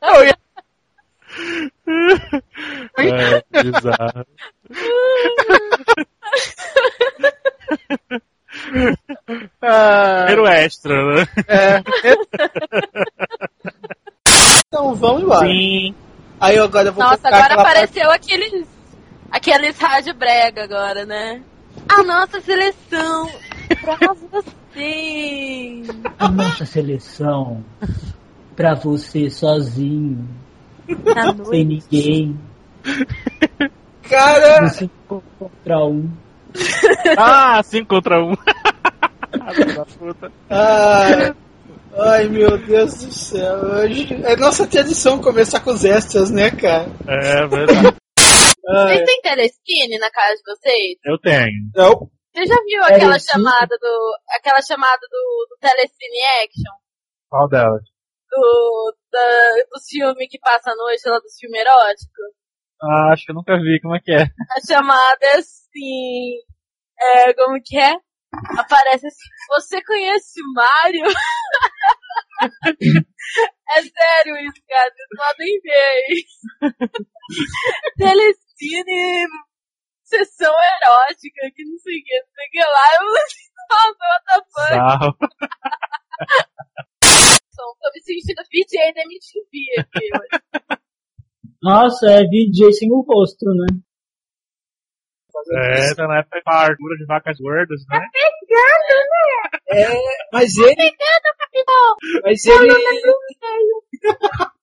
[0.02, 0.38] eu ia-
[2.98, 4.26] É, bizarro.
[9.62, 11.26] ah, Primeiro extra, né?
[11.48, 11.82] é.
[14.66, 15.46] Então vamos embora.
[15.46, 15.94] Sim.
[16.40, 18.66] Aí eu agora eu vou Nossa, agora apareceu aqueles.
[19.30, 21.42] Aqueles rádio brega agora, né?
[21.88, 23.30] A nossa seleção.
[23.80, 25.82] Pra você.
[26.18, 27.64] A nossa seleção.
[28.56, 30.28] Pra você sozinho.
[31.48, 32.38] Sem ninguém.
[32.82, 33.72] parte.
[34.08, 36.10] Cara, Você contra um.
[37.18, 38.30] Ah, 5 contra 1.
[38.30, 38.34] Um.
[40.50, 41.34] Ai,
[41.96, 43.54] ai meu Deus do céu.
[43.62, 46.86] Hoje é nossa tradição começar com os extras, né, cara?
[47.06, 47.96] É verdade.
[48.68, 50.98] Ai, Vocês têm telesquine na casa de vocês?
[51.04, 51.70] Eu tenho.
[51.74, 52.10] não.
[52.32, 53.32] Você já viu aquela Telecine?
[53.42, 54.12] chamada do.
[54.30, 56.74] aquela chamada do, do Telecine Action?
[57.28, 57.82] Qual delas?
[58.30, 62.30] Do, da, dos filmes que passa à noite lá dos filmes eróticos?
[62.82, 63.80] Ah, acho que eu nunca vi.
[63.80, 64.22] Como é que é?
[64.22, 66.36] A chamada é assim.
[66.98, 67.94] É, como que é?
[68.58, 71.04] Aparece assim, você conhece o Mario?
[73.70, 76.02] é sério isso, cara, vocês podem ver.
[77.98, 79.26] Telecine,
[80.04, 82.86] sessão erótica, que não sei o que, não sei o que lá.
[83.00, 83.06] Eu
[83.70, 84.74] nossa, what the fuck?
[87.56, 90.34] Tô me sentindo VJ da MTV aqui hoje.
[91.62, 93.66] Nossa, é VJ sem o rosto, né?
[95.52, 98.06] É, tá na época da fartura de vacas gordas, né?
[99.68, 99.86] É,
[100.32, 100.92] mas ele.
[102.24, 102.68] Mas ele.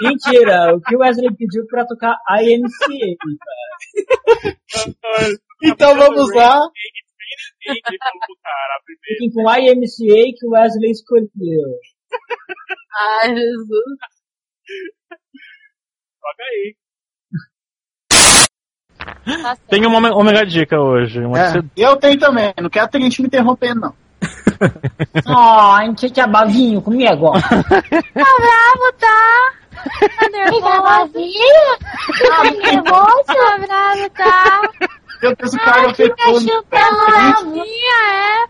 [0.00, 3.16] Mentira, o que o Wesley pediu pra tocar IMCA.
[5.64, 6.58] Então vamos lá.
[8.42, 8.80] cara.
[9.06, 11.78] Fiquem com IMCA que o Wesley escolheu.
[12.98, 13.98] Ai, Jesus.
[16.20, 16.74] Toca aí.
[19.42, 19.56] Tá.
[19.68, 21.20] Tem uma Omega Dica hoje.
[21.20, 23.94] Uma É, de- eu tenho também, não quero ter gente me interrompendo, não.
[25.26, 27.32] Ai, que bavinho comigo.
[28.14, 29.52] Tá bravo, tá?
[29.72, 30.62] Tá nervoso?
[32.28, 33.24] Tá nervoso?
[33.26, 34.60] Tá bravo, tá?
[35.22, 36.10] Meu Deus, o cara fez
[36.42, 37.54] chupando
[38.00, 38.46] é?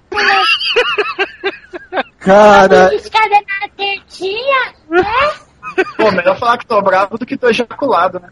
[2.19, 5.03] Cara, Escada na tetinha, né?
[5.97, 8.29] Pô, melhor falar que tô bravo do que tô ejaculado, né?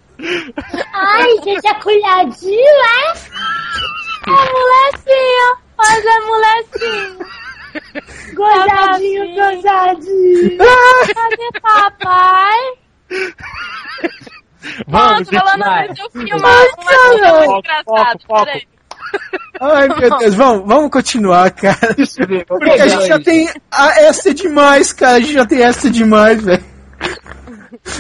[0.93, 3.13] Ai, que ejaculadinho, é?
[4.27, 5.57] Ô, molequinho!
[5.79, 7.19] Olha, molequinho!
[8.35, 10.59] Gozadinho, gozadinho.
[10.59, 12.59] Cadê papai?
[14.87, 15.87] Vamos, Nossa, falando uma
[16.77, 18.19] coisa muito engraçada.
[18.27, 18.69] foco, Peraí.
[19.61, 21.77] Ai, meu Deus, vamos, vamos continuar, cara.
[22.47, 25.17] Porque a gente já tem a essa demais, cara.
[25.17, 26.65] A gente já tem essa demais, velho.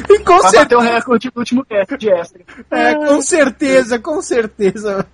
[0.09, 0.81] E com Vai certeza.
[0.81, 2.45] o recorde do último cast de extra.
[2.71, 5.07] É, com certeza, com certeza.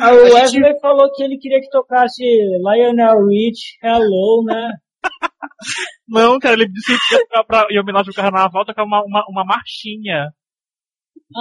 [0.00, 4.72] Ah, o Wesley falou que ele queria que tocasse Lionel Rich, Hello, né?
[6.08, 9.24] Não, cara, ele disse que ia tocar pra, em homenagem ao carnaval, tocar uma, uma,
[9.28, 10.32] uma marchinha.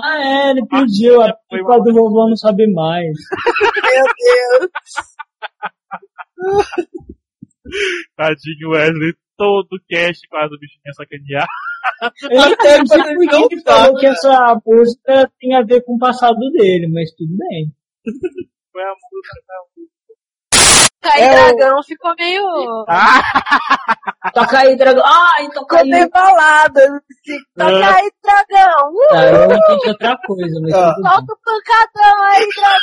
[0.03, 3.18] Ah, é, ele pediu, a pipa do vovô não sabe mais.
[3.84, 4.06] Meu
[4.60, 4.72] Deus.
[8.15, 11.48] Tadinho Wesley, todo cast quase o bichinho sacanear.
[12.23, 15.95] Ele até não sei por que ele falou que essa música tem a ver com
[15.95, 17.72] o passado dele, mas tudo bem.
[18.72, 19.60] Foi a música da
[21.01, 22.43] Caí É o- Dragão ficou meio.
[24.34, 25.03] Toca aí, dragão.
[25.06, 25.89] Ai, toca aí.
[25.89, 26.81] meio balada.
[27.57, 27.95] Toca Ah.
[27.95, 28.91] aí, Dragão.
[28.91, 29.14] Uh!
[29.14, 30.93] Ah, eu entendi outra coisa, mas Ah.
[30.93, 31.11] tudo bem.
[31.11, 32.80] Solta o pancadão aí, Dragão.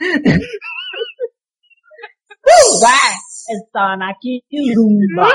[2.44, 3.12] Vai,
[3.56, 5.28] está na quirumba.